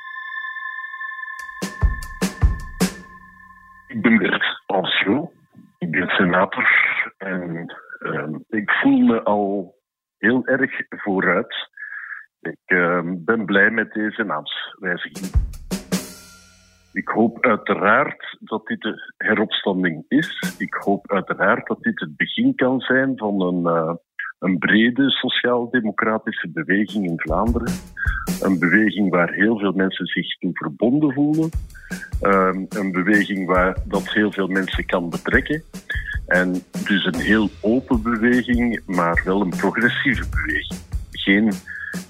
Ik 3.90 4.02
ben 4.02 4.18
Bert 4.18 4.64
Anciot, 4.66 5.32
ik 5.78 5.92
ben 5.92 6.08
senator 6.08 6.68
en 7.18 7.76
uh, 8.00 8.36
ik 8.50 8.72
voel 8.72 9.00
me 9.00 9.24
al 9.24 9.76
heel 10.18 10.46
erg 10.46 10.72
vooruit. 10.90 11.70
Ik 12.40 12.60
uh, 12.66 13.02
ben 13.06 13.46
blij 13.46 13.70
met 13.70 13.92
deze 13.94 14.24
naamswijziging. 14.24 15.48
Ik 16.94 17.08
hoop 17.08 17.46
uiteraard 17.46 18.38
dat 18.40 18.66
dit 18.66 18.82
de 18.82 19.14
heropstanding 19.18 20.06
is. 20.08 20.56
Ik 20.58 20.74
hoop 20.74 21.12
uiteraard 21.12 21.68
dat 21.68 21.82
dit 21.82 22.00
het 22.00 22.18
begin 22.18 22.56
kan 22.56 22.80
zijn 22.80 23.18
van 23.18 23.42
een, 23.42 23.76
uh, 23.76 23.94
een 24.40 24.58
brede 24.58 25.10
sociaal-democratische 25.10 26.50
beweging 26.50 27.06
in 27.06 27.20
Vlaanderen. 27.20 27.74
Een 28.42 28.60
beweging 28.60 29.10
waar 29.10 29.32
heel 29.32 29.58
veel 29.58 29.72
mensen 29.72 30.06
zich 30.06 30.38
toe 30.38 30.52
verbonden 30.54 31.14
voelen. 31.14 31.50
Um, 32.22 32.66
een 32.70 32.92
beweging 32.92 33.48
waar 33.48 33.78
dat 33.86 34.14
heel 34.14 34.32
veel 34.32 34.48
mensen 34.48 34.86
kan 34.86 35.10
betrekken. 35.10 35.64
En 36.28 36.52
dus 36.88 37.06
een 37.06 37.20
heel 37.20 37.50
open 37.62 38.02
beweging, 38.02 38.82
maar 38.86 39.22
wel 39.26 39.42
een 39.42 39.54
progressieve 39.58 40.30
beweging. 40.30 40.80
Geen 41.12 41.52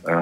uh, 0.05 0.21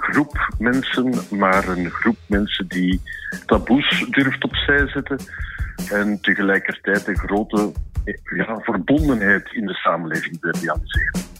groep 0.00 0.54
mensen, 0.58 1.14
maar 1.30 1.68
een 1.68 1.90
groep 1.90 2.16
mensen 2.26 2.68
die 2.68 3.00
taboes 3.46 4.06
durft 4.10 4.44
opzij 4.44 4.88
zetten 4.88 5.18
en 5.90 6.20
tegelijkertijd 6.20 7.06
een 7.06 7.18
grote 7.18 7.72
ja, 8.36 8.60
verbondenheid 8.60 9.52
in 9.52 9.66
de 9.66 9.74
samenleving 9.74 10.40
wil 10.40 10.52
realiseren. 10.52 11.36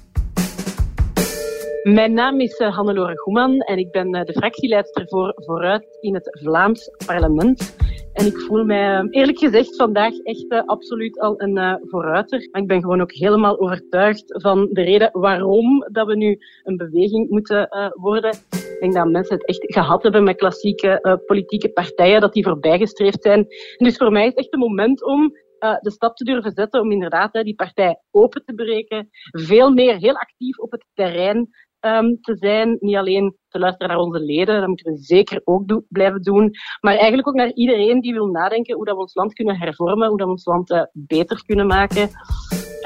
Mijn 1.83 2.13
naam 2.13 2.41
is 2.41 2.61
uh, 2.61 2.77
Hannelore 2.77 3.19
Goeman 3.19 3.61
en 3.61 3.79
ik 3.79 3.91
ben 3.91 4.15
uh, 4.15 4.25
de 4.25 4.33
fractieleidster 4.33 5.09
voor 5.09 5.33
Vooruit 5.37 5.99
in 6.01 6.15
het 6.15 6.39
Vlaams 6.43 6.91
parlement. 7.07 7.77
En 8.19 8.27
ik 8.27 8.39
voel 8.39 8.65
mij 8.65 9.03
uh, 9.03 9.07
eerlijk 9.11 9.39
gezegd 9.39 9.77
vandaag 9.77 10.19
echt 10.19 10.67
absoluut 10.67 11.21
al 11.21 11.41
een 11.41 11.81
vooruiter. 11.83 12.49
Maar 12.51 12.61
ik 12.63 12.69
ben 12.69 12.81
gewoon 12.81 13.01
ook 13.01 13.13
helemaal 13.13 13.61
overtuigd 13.61 14.25
van 14.27 14.69
de 14.73 14.83
reden 14.83 15.11
waarom 15.13 15.87
dat 15.93 16.07
we 16.07 16.17
nu 16.17 16.39
een 16.63 16.77
beweging 16.77 17.31
moeten 17.31 17.69
worden. 17.95 18.31
Ik 18.51 18.77
denk 18.81 18.95
dat 18.95 19.09
mensen 19.09 19.35
het 19.35 19.47
echt 19.47 19.73
gehad 19.73 20.03
hebben 20.03 20.25
met 20.25 20.37
klassieke 20.37 21.23
politieke 21.27 21.73
partijen, 21.73 22.21
dat 22.21 22.33
die 22.33 22.45
voorbijgestreefd 22.45 23.23
zijn. 23.23 23.39
En 23.77 23.87
dus 23.87 23.97
voor 23.97 24.13
mij 24.13 24.23
is 24.23 24.29
het 24.29 24.39
echt 24.39 24.53
een 24.53 24.59
moment 24.59 25.05
om 25.05 25.33
de 25.59 25.91
stap 25.91 26.17
te 26.17 26.25
durven 26.25 26.53
zetten 26.53 26.81
om 26.81 26.93
inderdaad 26.93 27.33
die 27.33 27.55
partij 27.55 28.01
open 28.11 28.45
te 28.45 28.55
breken. 28.55 29.09
Veel 29.31 29.71
meer 29.71 29.97
heel 29.97 30.17
actief 30.17 30.59
op 30.59 30.71
het 30.71 30.85
terrein 30.95 31.49
um, 31.81 32.19
te 32.21 32.37
zijn. 32.37 32.77
Niet 32.81 32.97
alleen 32.97 33.37
te 33.49 33.59
luisteren 33.59 33.89
naar 33.89 34.05
onze 34.05 34.21
leden, 34.21 34.59
dat 34.59 34.69
moeten 34.69 34.93
we 34.93 34.99
zeker 34.99 35.41
ook 35.45 35.83
blijven 35.89 36.23
doen. 36.23 36.51
Maar 36.81 36.95
eigenlijk 36.95 37.29
ook 37.29 37.35
naar 37.35 37.53
iedereen 37.53 38.01
die 38.01 38.13
wil 38.13 38.27
nadenken 38.27 38.75
hoe 38.75 38.85
dat 38.85 38.95
we 38.95 39.01
ons 39.01 39.15
land 39.15 39.33
kunnen 39.33 39.57
hervormen, 39.57 40.09
hoe 40.09 40.19
dat 40.19 40.27
we 40.27 40.33
ons 40.33 40.45
land 40.45 40.71
uh, 40.71 40.83
beter 40.93 41.43
kunnen 41.47 41.67
maken. 41.67 42.11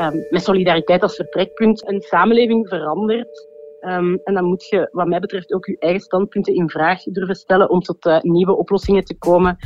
Um, 0.00 0.26
met 0.30 0.42
solidariteit 0.42 1.02
als 1.02 1.16
vertrekpunt. 1.16 1.88
Een 1.88 2.00
samenleving 2.00 2.68
verandert. 2.68 3.50
Um, 3.80 4.20
en 4.25 4.34
dan 4.34 4.44
moet 4.44 4.66
je, 4.68 4.88
wat 4.92 5.06
mij 5.06 5.20
betreft, 5.20 5.52
ook 5.52 5.66
je 5.66 5.78
eigen 5.78 6.00
standpunten 6.00 6.54
in 6.54 6.70
vraag 6.70 7.02
durven 7.02 7.34
stellen 7.34 7.70
om 7.70 7.80
tot 7.80 8.06
uh, 8.06 8.20
nieuwe 8.20 8.56
oplossingen 8.56 9.04
te 9.04 9.18
komen. 9.18 9.56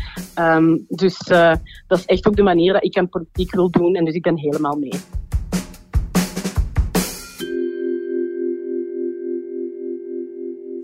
Dus 0.88 1.30
uh, 1.30 1.54
dat 1.86 1.98
is 1.98 2.04
echt 2.04 2.26
ook 2.26 2.36
de 2.36 2.42
manier 2.42 2.72
dat 2.72 2.84
ik 2.84 2.96
aan 2.96 3.08
politiek 3.08 3.54
wil 3.54 3.70
doen. 3.70 3.94
En 3.94 4.04
dus 4.04 4.14
ik 4.14 4.22
ben 4.22 4.38
helemaal 4.38 4.76
mee. 4.76 5.25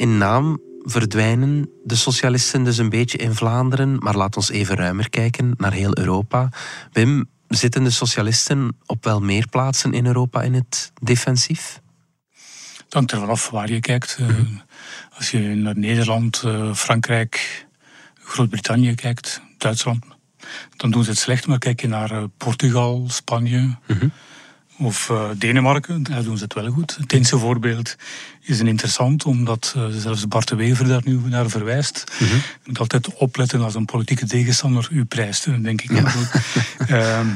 In 0.02 0.18
naam 0.18 0.61
verdwijnen 0.82 1.71
de 1.85 1.97
socialisten 1.97 2.64
dus 2.64 2.78
een 2.78 2.88
beetje 2.88 3.18
in 3.18 3.35
Vlaanderen, 3.35 3.99
maar 3.99 4.16
laat 4.16 4.37
ons 4.37 4.50
even 4.50 4.76
ruimer 4.76 5.11
kijken 5.11 5.54
naar 5.56 5.73
heel 5.73 5.99
Europa. 5.99 6.49
Wim, 6.92 7.28
zitten 7.49 7.85
de 7.85 7.90
socialisten 7.90 8.76
op 8.87 9.04
wel 9.04 9.21
meer 9.21 9.49
plaatsen 9.49 9.92
in 9.92 10.06
Europa 10.06 10.42
in 10.42 10.54
het 10.54 10.92
defensief? 11.02 11.80
Het 12.85 12.92
hangt 12.92 13.12
er 13.12 13.18
vanaf 13.18 13.50
waar 13.50 13.71
je 13.71 13.80
kijkt. 13.80 14.16
Eh, 14.21 14.28
als 15.16 15.30
je 15.30 15.38
naar 15.38 15.78
Nederland, 15.78 16.42
eh, 16.44 16.75
Frankrijk, 16.75 17.66
Groot-Brittannië 18.14 18.94
kijkt, 18.94 19.42
Duitsland, 19.59 20.04
dan 20.76 20.90
doen 20.90 21.04
ze 21.04 21.11
het 21.11 21.18
slecht. 21.18 21.47
Maar 21.47 21.59
kijk 21.59 21.80
je 21.80 21.88
naar 21.88 22.11
eh, 22.11 22.25
Portugal, 22.37 23.04
Spanje 23.09 23.76
of 24.85 25.09
uh, 25.09 25.31
Denemarken, 25.37 26.03
daar 26.03 26.23
doen 26.23 26.37
ze 26.37 26.45
het 26.45 26.55
wel 26.55 26.71
goed. 26.71 26.97
Het 26.97 27.09
Deense 27.09 27.39
voorbeeld 27.39 27.97
is 28.41 28.61
een 28.61 28.67
interessant, 28.67 29.25
omdat 29.25 29.75
uh, 29.77 29.85
zelfs 29.91 30.29
Bart 30.29 30.49
de 30.49 30.55
Wever 30.55 30.89
daar 30.89 31.03
nu 31.05 31.21
naar 31.25 31.49
verwijst. 31.49 32.12
Je 32.19 32.41
moet 32.65 32.79
altijd 32.79 33.15
opletten 33.15 33.61
als 33.61 33.75
een 33.75 33.85
politieke 33.85 34.27
tegenstander 34.27 34.89
u 34.91 35.05
prijst, 35.05 35.62
denk 35.62 35.83
ik. 35.83 35.91
Ehm, 36.87 37.27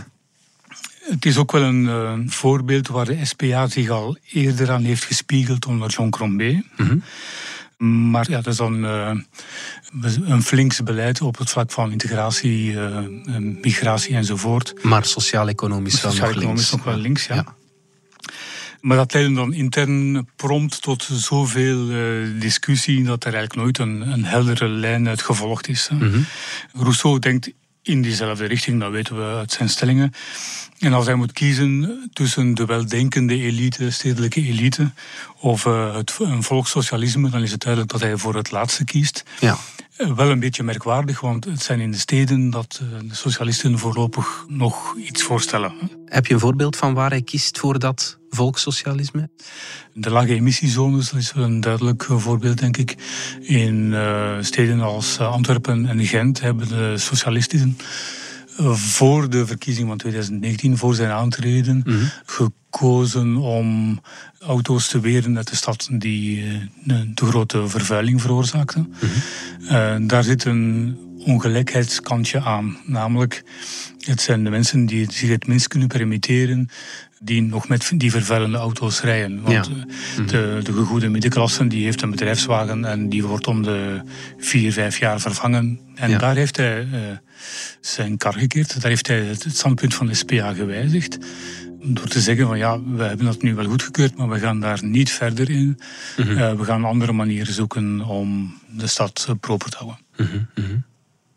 het 1.09 1.27
is 1.27 1.37
ook 1.37 1.53
wel 1.53 1.63
een 1.63 1.85
uh, 1.85 2.13
voorbeeld 2.27 2.89
waar 2.89 3.05
de 3.05 3.25
SPA 3.25 3.69
zich 3.69 3.89
al 3.89 4.17
eerder 4.33 4.71
aan 4.71 4.85
heeft 4.85 5.05
gespiegeld 5.05 5.67
onder 5.67 5.91
Jean 5.91 6.11
Crombé. 6.11 6.63
Maar 7.79 8.31
ja, 8.31 8.37
dat 8.37 8.53
is 8.53 8.57
dan 8.57 8.85
uh, 8.85 9.11
een 10.25 10.43
flinks 10.43 10.83
beleid 10.83 11.21
op 11.21 11.39
het 11.39 11.51
vlak 11.51 11.71
van 11.71 11.93
integratie, 11.93 12.73
uh, 12.73 12.99
migratie 13.39 14.15
enzovoort. 14.15 14.85
Maar 14.85 15.05
sociaal-economisch 15.05 16.03
wel 16.03 16.11
sociaal 16.13 16.53
nog 16.55 16.85
wel 16.85 16.97
links, 16.97 17.27
ja. 17.27 17.35
ja. 17.35 17.55
Maar 18.81 18.97
dat 18.97 19.13
leidde 19.13 19.35
dan 19.35 19.53
intern 19.53 20.29
prompt 20.37 20.83
tot 20.83 21.09
zoveel 21.13 21.91
uh, 21.91 22.41
discussie 22.41 23.05
dat 23.05 23.25
er 23.25 23.35
eigenlijk 23.35 23.63
nooit 23.63 23.79
een, 23.79 24.13
een 24.13 24.25
heldere 24.25 24.69
lijn 24.69 25.09
uit 25.09 25.23
gevolgd 25.23 25.69
is. 25.69 25.89
Mm 25.93 25.99
-hmm. 25.99 26.27
Rousseau 26.73 27.19
denkt 27.19 27.53
in 27.87 28.03
diezelfde 28.03 28.45
richting, 28.45 28.81
dat 28.81 28.91
weten 28.91 29.17
we 29.17 29.37
uit 29.37 29.53
zijn 29.53 29.69
stellingen. 29.69 30.15
En 30.79 30.93
als 30.93 31.07
hij 31.07 31.15
moet 31.15 31.33
kiezen 31.33 32.11
tussen 32.13 32.55
de 32.55 32.65
weldenkende 32.65 33.35
elite, 33.35 33.91
stedelijke 33.91 34.43
elite, 34.43 34.91
of 35.39 35.65
uh, 35.65 35.95
het, 35.95 36.17
een 36.19 36.43
volkssocialisme, 36.43 37.31
dan 37.31 37.43
is 37.43 37.51
het 37.51 37.61
duidelijk 37.61 37.93
dat 37.93 38.01
hij 38.01 38.17
voor 38.17 38.35
het 38.35 38.51
laatste 38.51 38.85
kiest. 38.85 39.25
Ja. 39.41 39.59
Uh, 39.99 40.13
wel 40.13 40.31
een 40.31 40.41
beetje 40.41 40.63
merkwaardig, 40.63 41.21
want 41.21 41.45
het 41.45 41.63
zijn 41.63 41.81
in 41.81 41.91
de 41.91 41.99
steden 41.99 42.51
dat 42.51 42.81
uh, 42.83 43.09
de 43.09 43.15
socialisten 43.15 43.79
voorlopig 43.79 44.45
nog 44.49 44.97
iets 44.97 45.23
voorstellen. 45.23 45.73
Heb 46.05 46.27
je 46.27 46.35
een 46.35 46.41
voorbeeld 46.41 46.77
van 46.77 46.95
waar 46.95 47.11
hij 47.11 47.23
kiest 47.23 47.59
voor 47.59 47.79
dat 47.79 48.19
volkssocialisme? 48.31 49.31
De 49.93 50.11
lage 50.11 50.35
emissiezones, 50.35 51.13
is 51.13 51.33
een 51.35 51.61
duidelijk 51.61 52.05
voorbeeld, 52.09 52.59
denk 52.59 52.77
ik. 52.77 52.95
In 53.41 53.95
steden 54.41 54.81
als 54.81 55.19
Antwerpen 55.19 55.87
en 55.87 56.07
Gent 56.07 56.41
hebben 56.41 56.69
de 56.69 56.99
socialisten 56.99 57.79
voor 58.59 59.31
de 59.31 59.47
verkiezing 59.47 59.89
van 59.89 59.97
2019, 59.97 60.77
voor 60.77 60.95
zijn 60.95 61.11
aantreden, 61.11 61.77
mm 61.77 61.83
-hmm. 61.85 62.11
gekozen 62.25 63.37
om 63.37 64.01
auto's 64.41 64.89
te 64.89 65.01
weren 65.01 65.37
uit 65.37 65.51
de 65.51 65.57
stad 65.57 65.89
die 65.93 66.45
de 66.85 67.27
grote 67.27 67.69
vervuiling 67.69 68.21
veroorzaakten. 68.21 68.81
Mm 68.81 69.09
-hmm. 69.59 70.03
uh, 70.03 70.09
daar 70.09 70.25
zit 70.25 70.45
een 70.45 70.97
ongelijkheidskantje 71.19 72.41
aan. 72.41 72.77
Namelijk, 72.85 73.45
het 73.99 74.21
zijn 74.21 74.45
de 74.45 74.51
mensen 74.51 74.87
die 74.87 75.13
zich 75.13 75.29
het 75.29 75.47
minst 75.47 75.69
kunnen 75.69 75.89
permitteren 75.89 76.69
die 77.27 77.43
nog 77.43 77.69
met 77.69 77.93
die 77.95 78.11
vervuilende 78.11 78.57
auto's 78.57 79.01
rijden. 79.01 79.43
Want 79.43 79.67
ja. 79.67 80.23
de, 80.27 80.61
de 80.63 80.73
gegoede 80.73 81.09
middenklasse 81.09 81.67
die 81.67 81.85
heeft 81.85 82.03
een 82.03 82.11
bedrijfswagen 82.11 82.85
en 82.85 83.09
die 83.09 83.25
wordt 83.25 83.47
om 83.47 83.63
de 83.63 84.01
vier, 84.39 84.73
vijf 84.73 84.99
jaar 84.99 85.21
vervangen. 85.21 85.81
En 85.95 86.11
ja. 86.11 86.19
daar 86.19 86.37
heeft 86.37 86.57
hij 86.57 86.85
uh, 86.85 86.99
zijn 87.81 88.17
kar 88.17 88.35
gekeerd. 88.35 88.81
Daar 88.81 88.91
heeft 88.91 89.07
hij 89.07 89.21
het 89.21 89.47
standpunt 89.49 89.95
van 89.95 90.07
de 90.07 90.15
SPA 90.15 90.53
gewijzigd. 90.53 91.19
Door 91.83 92.09
te 92.09 92.21
zeggen 92.21 92.47
van 92.47 92.59
ja, 92.59 92.83
we 92.83 93.03
hebben 93.03 93.27
dat 93.27 93.43
nu 93.43 93.55
wel 93.55 93.65
goedgekeurd, 93.65 94.17
maar 94.17 94.29
we 94.29 94.39
gaan 94.39 94.61
daar 94.61 94.85
niet 94.85 95.11
verder 95.11 95.51
in. 95.51 95.81
-hmm. 96.17 96.31
uh, 96.31 96.53
we 96.53 96.65
gaan 96.65 96.85
andere 96.85 97.13
manieren 97.13 97.53
zoeken 97.53 98.01
om 98.01 98.59
de 98.71 98.87
stad 98.87 99.35
proper 99.41 99.71
te 99.71 99.77
houden. 99.77 99.99
-hmm. 100.55 100.85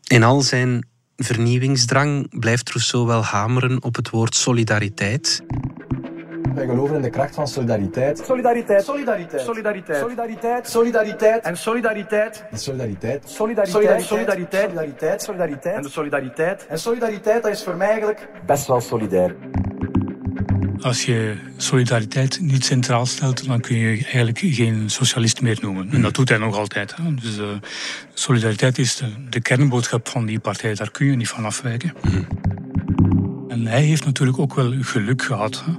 In 0.07 0.23
al 0.23 0.41
zijn 0.41 0.85
vernieuwingsdrang 1.19 2.39
blijft 2.39 2.69
Rousseau 2.69 3.05
wel 3.05 3.23
hameren 3.23 3.83
op 3.83 3.95
het 3.95 4.09
woord 4.09 4.35
solidariteit. 4.35 5.43
Wij 6.55 6.65
geloven 6.67 6.95
in 6.95 7.01
de 7.01 7.09
kracht 7.09 7.35
van 7.35 7.47
solidariteit. 7.47 8.21
Solidariteit. 8.25 8.83
Solidariteit. 8.83 9.41
Solidariteit. 9.41 9.99
Solidariteit. 9.99 10.67
Solidariteit. 10.69 11.43
En 11.43 11.57
solidariteit. 11.57 12.43
De 12.51 12.57
solidariteit. 12.57 13.29
Solidariteit. 13.29 14.05
Solidariteit. 14.05 14.71
Solidariteit. 14.71 15.21
Solidariteit. 15.21 15.75
En 15.75 15.81
de 15.81 15.89
solidariteit. 15.89 16.67
En 16.67 16.79
solidariteit, 16.79 17.43
dat 17.43 17.51
is 17.51 17.63
voor 17.63 17.75
mij 17.75 17.87
eigenlijk 17.87 18.27
best 18.45 18.67
wel 18.67 18.81
solidair. 18.81 19.35
Als 20.81 21.05
je 21.05 21.35
solidariteit 21.57 22.39
niet 22.41 22.65
centraal 22.65 23.05
stelt, 23.05 23.45
dan 23.45 23.59
kun 23.59 23.77
je 23.77 24.03
eigenlijk 24.03 24.39
geen 24.39 24.89
socialist 24.89 25.41
meer 25.41 25.57
noemen. 25.61 25.89
En 25.91 26.01
dat 26.01 26.15
doet 26.15 26.29
hij 26.29 26.37
nog 26.37 26.57
altijd. 26.57 26.95
Hè. 26.95 27.15
Dus 27.15 27.37
uh, 27.37 27.45
solidariteit 28.13 28.77
is 28.77 28.95
de, 28.95 29.05
de, 29.29 29.41
kernboodschap 29.41 30.07
van 30.07 30.25
die 30.25 30.39
partij. 30.39 30.75
Daar 30.75 30.91
kun 30.91 31.05
je 31.05 31.15
niet 31.15 31.29
van 31.29 31.45
afwijken. 31.45 31.93
Mm. 32.01 32.27
En 33.47 33.67
hij 33.67 33.81
heeft 33.81 34.05
natuurlijk 34.05 34.39
ook 34.39 34.55
wel 34.55 34.73
geluk 34.81 35.21
gehad. 35.21 35.63
Hè. 35.65 35.71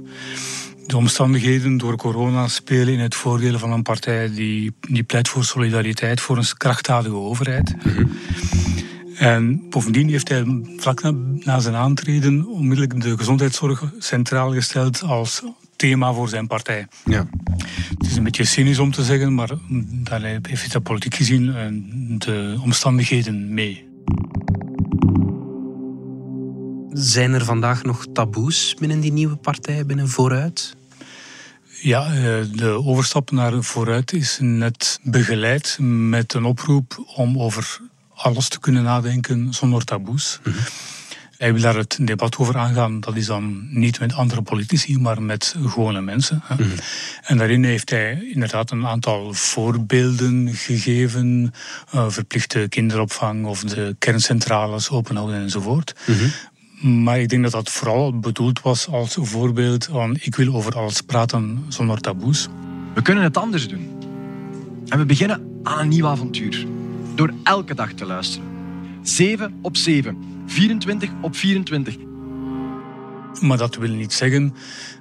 De 0.87 0.97
omstandigheden 0.97 1.77
door 1.77 1.95
corona 1.95 2.47
spelen 2.47 2.93
in 2.93 2.99
het 2.99 3.15
voordeel 3.15 3.59
van 3.59 3.71
een 3.71 3.83
partij 3.83 4.33
die, 4.33 4.73
die 4.79 5.03
pleit 5.03 5.27
voor 5.27 5.43
solidariteit, 5.43 6.21
voor 6.21 6.37
een 6.37 6.57
krachtdadige 6.57 7.15
overheid. 7.15 7.75
Mm. 7.83 8.11
En 9.21 9.69
bovendien 9.69 10.09
heeft 10.09 10.29
hij 10.29 10.63
vlak 10.77 11.01
na, 11.01 11.13
na, 11.39 11.59
zijn 11.59 11.75
aantreden 11.75 12.45
onmiddellijk 12.45 13.01
de 13.01 13.17
gezondheidszorg 13.17 13.83
centraal 13.99 14.53
gesteld 14.53 15.01
als 15.01 15.41
thema 15.75 16.13
voor 16.13 16.29
zijn 16.29 16.47
partij. 16.47 16.87
Ja. 17.05 17.27
Het 17.97 18.05
is 18.05 18.15
een 18.15 18.23
beetje 18.23 18.43
cynisch 18.43 18.79
om 18.79 18.91
te 18.91 19.03
zeggen, 19.03 19.33
maar 19.33 19.49
daar 19.83 20.21
heeft 20.21 20.71
hij 20.71 20.81
politiek 20.81 21.15
gezien 21.15 21.45
de 22.17 22.59
omstandigheden 22.63 23.53
mee. 23.53 23.89
Zijn 26.89 27.33
er 27.33 27.45
vandaag 27.45 27.83
nog 27.83 28.05
taboes 28.13 28.75
binnen 28.79 28.99
die 28.99 29.11
nieuwe 29.11 29.35
partij, 29.35 29.85
binnen 29.85 30.09
Vooruit? 30.09 30.75
Ja, 31.81 32.09
de 32.55 32.83
overstap 32.85 33.31
naar 33.31 33.63
Vooruit 33.63 34.13
is 34.13 34.37
net 34.41 34.99
begeleid 35.03 35.77
met 35.81 36.33
een 36.33 36.45
oproep 36.45 37.03
om 37.15 37.39
over 37.39 37.89
alles 38.23 38.47
te 38.47 38.59
kunnen 38.59 38.83
nadenken 38.83 39.53
zonder 39.53 39.83
taboes. 39.83 40.39
Mm 40.43 40.53
-hmm. 40.53 40.61
Hij 41.41 41.53
wil 41.53 41.61
daar 41.61 41.75
het 41.75 41.97
debat 42.01 42.37
over 42.37 42.57
aangaan. 42.57 42.99
Dat 42.99 43.15
is 43.15 43.25
dan 43.25 43.67
niet 43.69 43.99
met 43.99 44.13
andere 44.13 44.41
politici, 44.41 44.97
maar 44.97 45.21
met 45.21 45.55
gewone 45.67 46.01
mensen. 46.01 46.43
Mm 46.49 46.57
-hmm. 46.57 46.71
En 47.23 47.37
daarin 47.37 47.63
heeft 47.63 47.89
hij 47.89 48.29
inderdaad 48.33 48.71
een 48.71 48.85
aantal 48.85 49.33
voorbeelden 49.33 50.49
gegeven. 50.53 51.53
Uh, 51.95 52.09
verplichte 52.09 52.65
kinderopvang 52.69 53.45
of 53.45 53.63
de 53.63 53.95
kerncentrales 53.99 54.89
openhouden 54.89 55.41
enzovoort. 55.41 55.95
Mm 56.05 56.15
-hmm. 56.15 57.03
Maar 57.03 57.19
ik 57.19 57.29
denk 57.29 57.43
dat 57.43 57.51
dat 57.51 57.69
vooral 57.69 58.19
bedoeld 58.19 58.61
was 58.61 58.87
als 58.87 59.17
voorbeeld 59.19 59.85
van 59.85 60.17
ik 60.19 60.35
wil 60.35 60.55
over 60.55 60.77
alles 60.77 61.01
praten 61.01 61.65
zonder 61.67 61.97
taboes. 61.97 62.47
We 62.93 63.01
kunnen 63.01 63.23
het 63.23 63.37
anders 63.37 63.67
doen. 63.67 63.89
En 64.87 64.97
we 64.97 65.05
beginnen 65.05 65.59
aan 65.63 65.79
een 65.79 65.87
nieuw 65.87 66.07
avontuur 66.07 66.65
door 67.21 67.33
elke 67.43 67.75
dag 67.75 67.91
te 67.91 68.05
luisteren. 68.05 68.47
7 69.01 69.59
op 69.61 69.77
7, 69.77 70.17
24 70.45 71.09
op 71.21 71.35
24. 71.35 71.95
Maar 73.39 73.57
dat 73.57 73.75
wil 73.75 73.89
niet 73.89 74.13
zeggen 74.13 74.55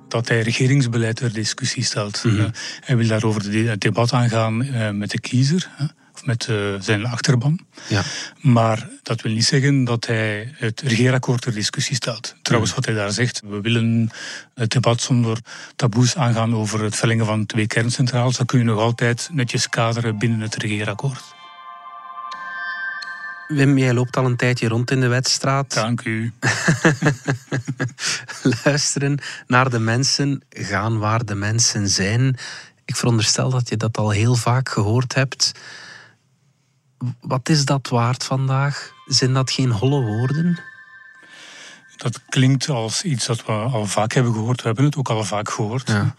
dat 0.08 0.28
hij 0.28 0.40
regeringsbeleid 0.40 1.16
ter 1.16 1.32
discussie 1.32 1.84
stelt. 1.84 2.24
Mm 2.24 2.30
-hmm. 2.30 2.40
uh, 2.40 2.46
hij 2.80 2.96
wil 2.96 3.06
daarover 3.06 3.68
het 3.68 3.80
debat 3.80 4.12
aangaan 4.12 4.62
uh, 4.62 4.90
met 4.90 5.10
de 5.10 5.20
kiezer. 5.20 5.70
Of 6.14 6.24
met 6.24 6.48
zijn 6.80 7.06
achterban. 7.06 7.60
Ja. 7.88 8.02
Maar 8.40 8.88
dat 9.02 9.20
wil 9.22 9.32
niet 9.32 9.44
zeggen 9.44 9.84
dat 9.84 10.06
hij 10.06 10.52
het 10.54 10.80
regeerakkoord 10.80 11.42
ter 11.42 11.52
discussie 11.52 11.94
stelt. 11.94 12.34
Trouwens, 12.42 12.74
wat 12.74 12.84
hij 12.84 12.94
daar 12.94 13.12
zegt, 13.12 13.42
we 13.48 13.60
willen 13.60 14.10
het 14.54 14.70
debat 14.70 15.00
zonder 15.00 15.38
taboes 15.76 16.16
aangaan 16.16 16.54
over 16.54 16.82
het 16.82 16.96
verlengen 16.96 17.26
van 17.26 17.46
twee 17.46 17.66
kerncentrales. 17.66 18.36
Dat 18.36 18.46
kun 18.46 18.58
je 18.58 18.64
nog 18.64 18.78
altijd 18.78 19.28
netjes 19.32 19.68
kaderen 19.68 20.18
binnen 20.18 20.40
het 20.40 20.56
regeerakkoord. 20.56 21.38
Wim, 23.50 23.78
jij 23.78 23.92
loopt 23.92 24.16
al 24.16 24.24
een 24.24 24.36
tijdje 24.36 24.68
rond 24.68 24.90
in 24.90 25.00
de 25.00 25.08
wedstraat. 25.08 25.74
Dank 25.74 26.04
u. 26.04 26.32
Luisteren 28.64 29.18
naar 29.46 29.70
de 29.70 29.78
mensen, 29.78 30.42
gaan 30.48 30.98
waar 30.98 31.24
de 31.24 31.34
mensen 31.34 31.88
zijn. 31.88 32.36
Ik 32.84 32.96
veronderstel 32.96 33.50
dat 33.50 33.68
je 33.68 33.76
dat 33.76 33.98
al 33.98 34.10
heel 34.10 34.34
vaak 34.34 34.68
gehoord 34.68 35.14
hebt. 35.14 35.52
Wat 37.20 37.48
is 37.48 37.64
dat 37.64 37.88
waard 37.88 38.24
vandaag? 38.24 38.92
Zijn 39.06 39.32
dat 39.32 39.50
geen 39.50 39.70
holle 39.70 40.00
woorden? 40.00 40.60
Dat 42.02 42.20
klinkt 42.28 42.68
als 42.68 43.02
iets 43.02 43.26
dat 43.26 43.46
we 43.46 43.52
al 43.52 43.86
vaak 43.86 44.12
hebben 44.12 44.32
gehoord. 44.32 44.60
We 44.60 44.66
hebben 44.66 44.84
het 44.84 44.96
ook 44.96 45.10
al 45.10 45.24
vaak 45.24 45.50
gehoord. 45.50 45.88
Ja. 45.88 46.14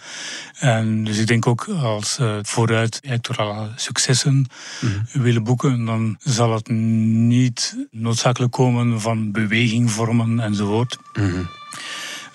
En 0.60 1.04
dus 1.04 1.18
ik 1.18 1.28
denk 1.28 1.48
ook 1.48 1.68
als 1.70 2.20
uh, 2.20 2.38
vooruit 2.42 3.00
electorale 3.02 3.70
successen 3.76 4.46
mm-hmm. 4.80 5.06
willen 5.12 5.44
boeken, 5.44 5.86
dan 5.86 6.18
zal 6.20 6.54
het 6.54 6.70
niet 6.70 7.88
noodzakelijk 7.92 8.52
komen 8.52 9.02
van 9.02 9.32
beweging 9.32 9.92
vormen 9.92 10.40
enzovoort. 10.40 10.98
Mm-hmm. 11.14 11.50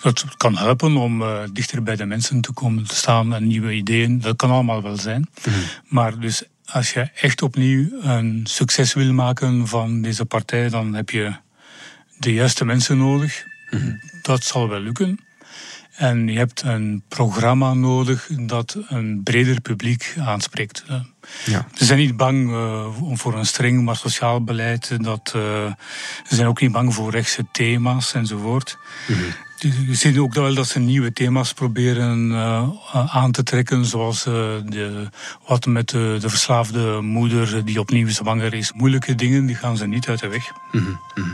Dat 0.01 0.25
kan 0.37 0.57
helpen 0.57 0.95
om 0.97 1.21
uh, 1.21 1.39
dichter 1.53 1.83
bij 1.83 1.95
de 1.95 2.05
mensen 2.05 2.41
te 2.41 2.53
komen 2.53 2.87
te 2.87 2.95
staan 2.95 3.33
en 3.33 3.47
nieuwe 3.47 3.73
ideeën. 3.73 4.21
Dat 4.21 4.35
kan 4.35 4.51
allemaal 4.51 4.81
wel 4.81 4.97
zijn. 4.97 5.27
Mm-hmm. 5.45 5.63
Maar 5.87 6.19
dus 6.19 6.43
als 6.65 6.93
je 6.93 7.09
echt 7.15 7.41
opnieuw 7.41 7.89
een 8.01 8.41
succes 8.43 8.93
wil 8.93 9.13
maken 9.13 9.67
van 9.67 10.01
deze 10.01 10.25
partij, 10.25 10.69
dan 10.69 10.93
heb 10.93 11.09
je 11.09 11.33
de 12.19 12.33
juiste 12.33 12.65
mensen 12.65 12.97
nodig. 12.97 13.45
Dat 14.21 14.43
zal 14.43 14.69
wel 14.69 14.79
lukken. 14.79 15.19
En 15.97 16.27
je 16.27 16.37
hebt 16.37 16.61
een 16.61 17.03
programma 17.07 17.73
nodig 17.73 18.27
dat 18.39 18.77
een 18.87 19.21
breder 19.23 19.61
publiek 19.61 20.15
aanspreekt. 20.19 20.83
Ja. 21.45 21.67
Ze 21.73 21.85
zijn 21.85 21.99
niet 21.99 22.17
bang 22.17 22.49
uh, 22.49 22.87
voor 23.13 23.37
een 23.37 23.45
streng 23.45 23.83
maar 23.83 23.95
sociaal 23.95 24.43
beleid. 24.43 25.03
Dat, 25.03 25.33
uh, 25.35 25.41
ze 26.27 26.35
zijn 26.35 26.47
ook 26.47 26.61
niet 26.61 26.71
bang 26.71 26.93
voor 26.93 27.11
rechtse 27.11 27.45
thema's 27.51 28.13
enzovoort. 28.13 28.77
Mhm. 29.07 29.19
We 29.87 29.95
zien 29.95 30.21
ook 30.21 30.33
wel 30.33 30.53
dat 30.53 30.67
ze 30.67 30.79
nieuwe 30.79 31.13
thema's 31.13 31.53
proberen 31.53 32.31
uh, 32.31 32.69
aan 33.15 33.31
te 33.31 33.43
trekken, 33.43 33.85
zoals 33.85 34.23
de, 34.23 35.09
wat 35.47 35.65
met 35.65 35.89
de, 35.89 36.17
de, 36.19 36.29
verslaafde 36.29 37.01
moeder 37.01 37.65
die 37.65 37.79
opnieuw 37.79 38.09
zwanger 38.09 38.53
is. 38.53 38.71
Moeilijke 38.73 39.15
dingen, 39.15 39.45
die 39.45 39.55
gaan 39.55 39.77
ze 39.77 39.87
niet 39.87 40.07
uit 40.07 40.19
de 40.19 40.27
weg. 40.27 40.51
Mm 40.71 40.97
-hmm. 41.13 41.33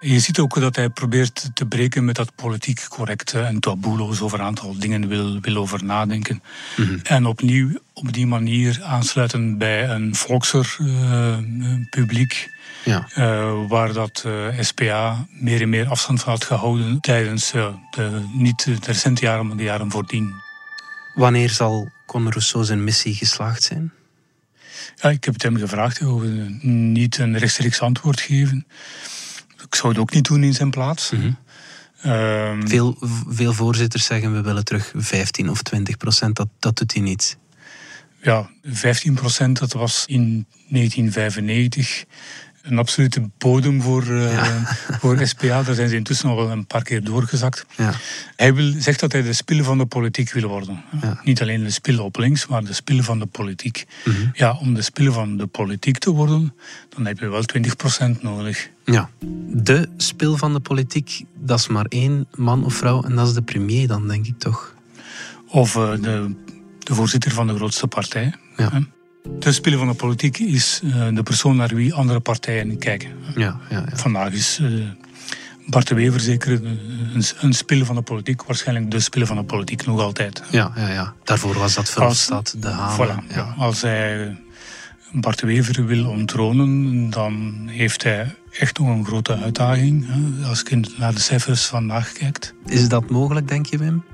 Je 0.00 0.20
ziet 0.20 0.38
ook 0.38 0.60
dat 0.60 0.76
hij 0.76 0.88
probeert 0.88 1.50
te 1.54 1.66
breken 1.66 2.04
met 2.04 2.16
dat 2.16 2.34
politiek 2.34 2.86
correcte 2.88 3.40
en 3.40 3.60
taboeloos 3.60 4.20
over 4.20 4.38
een 4.38 4.44
aantal 4.44 4.78
dingen 4.78 5.08
wil, 5.08 5.40
wil 5.40 5.56
over 5.56 5.84
nadenken. 5.84 6.42
Mm 6.76 6.84
-hmm. 6.86 7.00
En 7.02 7.26
opnieuw 7.26 7.78
op 7.92 8.12
die 8.12 8.26
manier 8.26 8.80
aansluiten 8.82 9.58
bij 9.58 9.88
een 9.88 10.14
volkser 10.14 10.76
uh, 10.80 11.36
publiek. 11.90 12.50
Ja. 12.84 13.08
Uh, 13.16 13.68
waar 13.68 13.92
dat 13.92 14.24
uh, 14.26 14.60
SPA 14.60 15.26
meer 15.30 15.62
en 15.62 15.68
meer 15.68 15.88
afstand 15.88 16.22
van 16.22 16.32
had 16.32 16.44
gehouden 16.44 17.00
tijdens 17.00 17.50
de, 17.50 17.72
niet 18.32 18.64
de 18.64 18.76
recente 18.80 19.24
jaren, 19.24 19.46
maar 19.46 19.56
de 19.56 19.62
jaren 19.62 19.90
voordien. 19.90 20.34
Wanneer 21.14 21.50
zal 21.50 21.90
Conor 22.06 22.32
Rousseau 22.32 22.64
zijn 22.64 22.84
missie 22.84 23.14
geslaagd 23.14 23.62
zijn? 23.62 23.92
Ja, 24.94 25.10
ik 25.10 25.24
heb 25.24 25.34
het 25.34 25.42
hem 25.42 25.56
gevraagd, 25.56 25.98
hij 25.98 26.08
wilde 26.08 26.58
niet 26.60 27.18
een 27.18 27.38
rechtstreeks 27.38 27.80
antwoord 27.80 28.20
geven. 28.20 28.66
Ik 29.64 29.74
zou 29.74 29.92
het 29.92 30.02
ook 30.02 30.12
niet 30.12 30.24
doen 30.24 30.42
in 30.42 30.54
zijn 30.54 30.70
plaats. 30.70 31.10
Mm 31.10 31.20
-hmm. 31.20 31.36
uh, 32.04 32.66
veel, 32.66 32.96
veel 33.28 33.52
voorzitters 33.52 34.04
zeggen 34.04 34.32
we 34.32 34.40
willen 34.40 34.64
terug 34.64 34.92
15 34.96 35.50
of 35.50 35.62
20 35.62 35.96
procent. 35.96 36.36
Dat, 36.36 36.48
dat 36.58 36.76
doet 36.76 36.92
hij 36.92 37.02
niet. 37.02 37.38
Ja, 38.22 38.50
15 38.62 39.14
procent, 39.14 39.58
dat 39.58 39.72
was 39.72 40.04
in 40.06 40.46
1995 40.68 42.04
een 42.70 42.78
absolute 42.78 43.30
bodem 43.38 43.82
voor, 43.82 44.04
uh, 44.04 44.32
ja. 44.32 44.62
voor 45.00 45.26
SPA. 45.26 45.62
Daar 45.62 45.74
zijn 45.74 45.88
ze 45.88 45.96
intussen 45.96 46.28
al 46.28 46.36
wel 46.36 46.50
een 46.50 46.66
paar 46.66 46.82
keer 46.82 47.04
doorgezakt. 47.04 47.66
Ja. 47.76 47.92
Hij 48.36 48.54
wil, 48.54 48.72
zegt 48.78 49.00
dat 49.00 49.12
hij 49.12 49.22
de 49.22 49.32
spil 49.32 49.64
van 49.64 49.78
de 49.78 49.86
politiek 49.86 50.32
wil 50.32 50.48
worden. 50.48 50.84
Ja. 51.00 51.20
Niet 51.24 51.42
alleen 51.42 51.64
de 51.64 51.70
spil 51.70 52.04
op 52.04 52.16
links, 52.16 52.46
maar 52.46 52.64
de 52.64 52.72
spil 52.72 53.02
van 53.02 53.18
de 53.18 53.26
politiek. 53.26 53.84
Mm 54.04 54.14
-hmm. 54.14 54.30
Ja, 54.32 54.56
om 54.60 54.74
de 54.74 54.82
spil 54.82 55.12
van 55.12 55.36
de 55.36 55.46
politiek 55.46 55.98
te 55.98 56.10
worden, 56.10 56.54
dan 56.88 57.06
heb 57.06 57.18
je 57.18 57.28
wel 57.28 57.42
20% 58.16 58.20
nodig. 58.20 58.70
Ja, 58.84 59.10
de 59.48 59.88
spil 59.96 60.36
van 60.36 60.52
de 60.52 60.60
politiek, 60.60 61.24
dat 61.34 61.58
is 61.58 61.68
maar 61.68 61.86
één 61.88 62.26
man 62.34 62.64
of 62.64 62.74
vrouw 62.74 63.02
en 63.02 63.14
dat 63.14 63.28
is 63.28 63.34
de 63.34 63.42
premier 63.42 63.86
dan, 63.86 64.08
denk 64.08 64.26
ik 64.26 64.38
toch? 64.38 64.74
Of 65.48 65.76
uh, 65.76 65.90
de, 65.90 66.34
de 66.78 66.94
voorzitter 66.94 67.30
van 67.30 67.46
de 67.46 67.54
grootste 67.54 67.86
partij. 67.86 68.34
Ja. 68.56 68.82
Speler 69.52 69.78
van 69.78 69.88
de 69.88 69.94
politiek 69.94 70.38
is 70.38 70.80
uh, 70.84 71.08
de 71.14 71.22
persoon 71.22 71.56
naar 71.56 71.74
wie 71.74 71.94
andere 71.94 72.20
partijen 72.20 72.78
kijken. 72.78 73.10
Ja, 73.34 73.60
ja, 73.70 73.84
ja. 73.90 73.96
Vandaag 73.96 74.32
is 74.32 74.58
uh, 74.62 74.84
Bart 75.66 75.88
de 75.88 75.94
Wever 75.94 76.20
zeker 76.20 76.64
een, 76.64 77.24
een 77.40 77.52
speler 77.52 77.86
van 77.86 77.94
de 77.94 78.02
politiek, 78.02 78.42
waarschijnlijk 78.42 78.90
de 78.90 79.00
speler 79.00 79.26
van 79.26 79.36
de 79.36 79.42
politiek 79.42 79.86
nog 79.86 80.00
altijd. 80.00 80.42
Ja, 80.50 80.72
ja, 80.76 80.88
ja. 80.88 81.14
daarvoor 81.24 81.58
was 81.58 81.74
dat 81.74 81.90
Verhofstadt, 81.90 82.62
de 82.62 82.68
Haan. 82.68 82.96
Voilà, 82.96 83.34
ja. 83.34 83.54
Als 83.58 83.82
hij 83.82 84.36
Bart 85.12 85.38
de 85.38 85.46
Wever 85.46 85.86
wil 85.86 86.08
onttronen, 86.08 87.10
dan 87.10 87.62
heeft 87.66 88.02
hij 88.02 88.34
echt 88.58 88.78
nog 88.78 88.88
een 88.88 89.04
grote 89.04 89.36
uitdaging. 89.36 90.06
Hè, 90.06 90.48
als 90.48 90.62
je 90.68 90.94
naar 90.98 91.14
de 91.14 91.20
cijfers 91.20 91.66
vandaag 91.66 92.12
kijkt. 92.12 92.54
Is 92.66 92.88
dat 92.88 93.10
mogelijk, 93.10 93.48
denk 93.48 93.66
je, 93.66 93.78
Wim? 93.78 94.04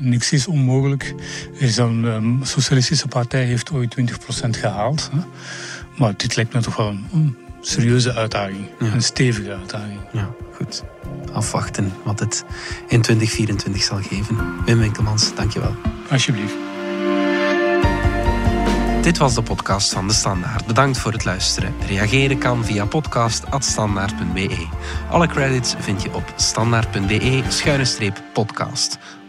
Niks 0.00 0.32
is 0.32 0.46
onmogelijk. 0.46 1.14
Er 1.54 1.62
is 1.62 1.76
een 1.76 2.04
um, 2.04 2.44
socialistische 2.44 3.08
partij 3.08 3.44
heeft 3.44 3.72
ooit 3.72 3.96
20% 4.00 4.04
gehaald. 4.50 5.10
Hè? 5.12 5.18
Maar 5.96 6.16
dit 6.16 6.36
lijkt 6.36 6.54
me 6.54 6.60
toch 6.60 6.76
wel 6.76 6.88
een, 6.88 7.06
een 7.12 7.36
serieuze 7.60 8.14
uitdaging. 8.14 8.66
Ja. 8.78 8.92
Een 8.92 9.02
stevige 9.02 9.54
uitdaging. 9.54 10.00
Ja, 10.12 10.30
goed. 10.54 10.84
Afwachten 11.32 11.92
wat 12.04 12.20
het 12.20 12.44
in 12.88 13.00
2024 13.00 13.82
zal 13.82 14.02
geven. 14.02 14.64
Wim 14.64 14.78
Winkelmans, 14.78 15.34
dankjewel. 15.34 15.74
Alsjeblieft. 16.10 16.54
Dit 19.02 19.18
was 19.18 19.34
de 19.34 19.42
podcast 19.42 19.92
van 19.92 20.08
De 20.08 20.14
Standaard. 20.14 20.66
Bedankt 20.66 20.98
voor 20.98 21.12
het 21.12 21.24
luisteren. 21.24 21.74
Reageren 21.86 22.38
kan 22.38 22.64
via 22.64 22.86
podcast.standaard.be. 22.86 24.66
Alle 25.10 25.26
credits 25.26 25.74
vind 25.78 26.02
je 26.02 26.14
op 26.14 26.32
standaard.be-podcast. 26.36 28.98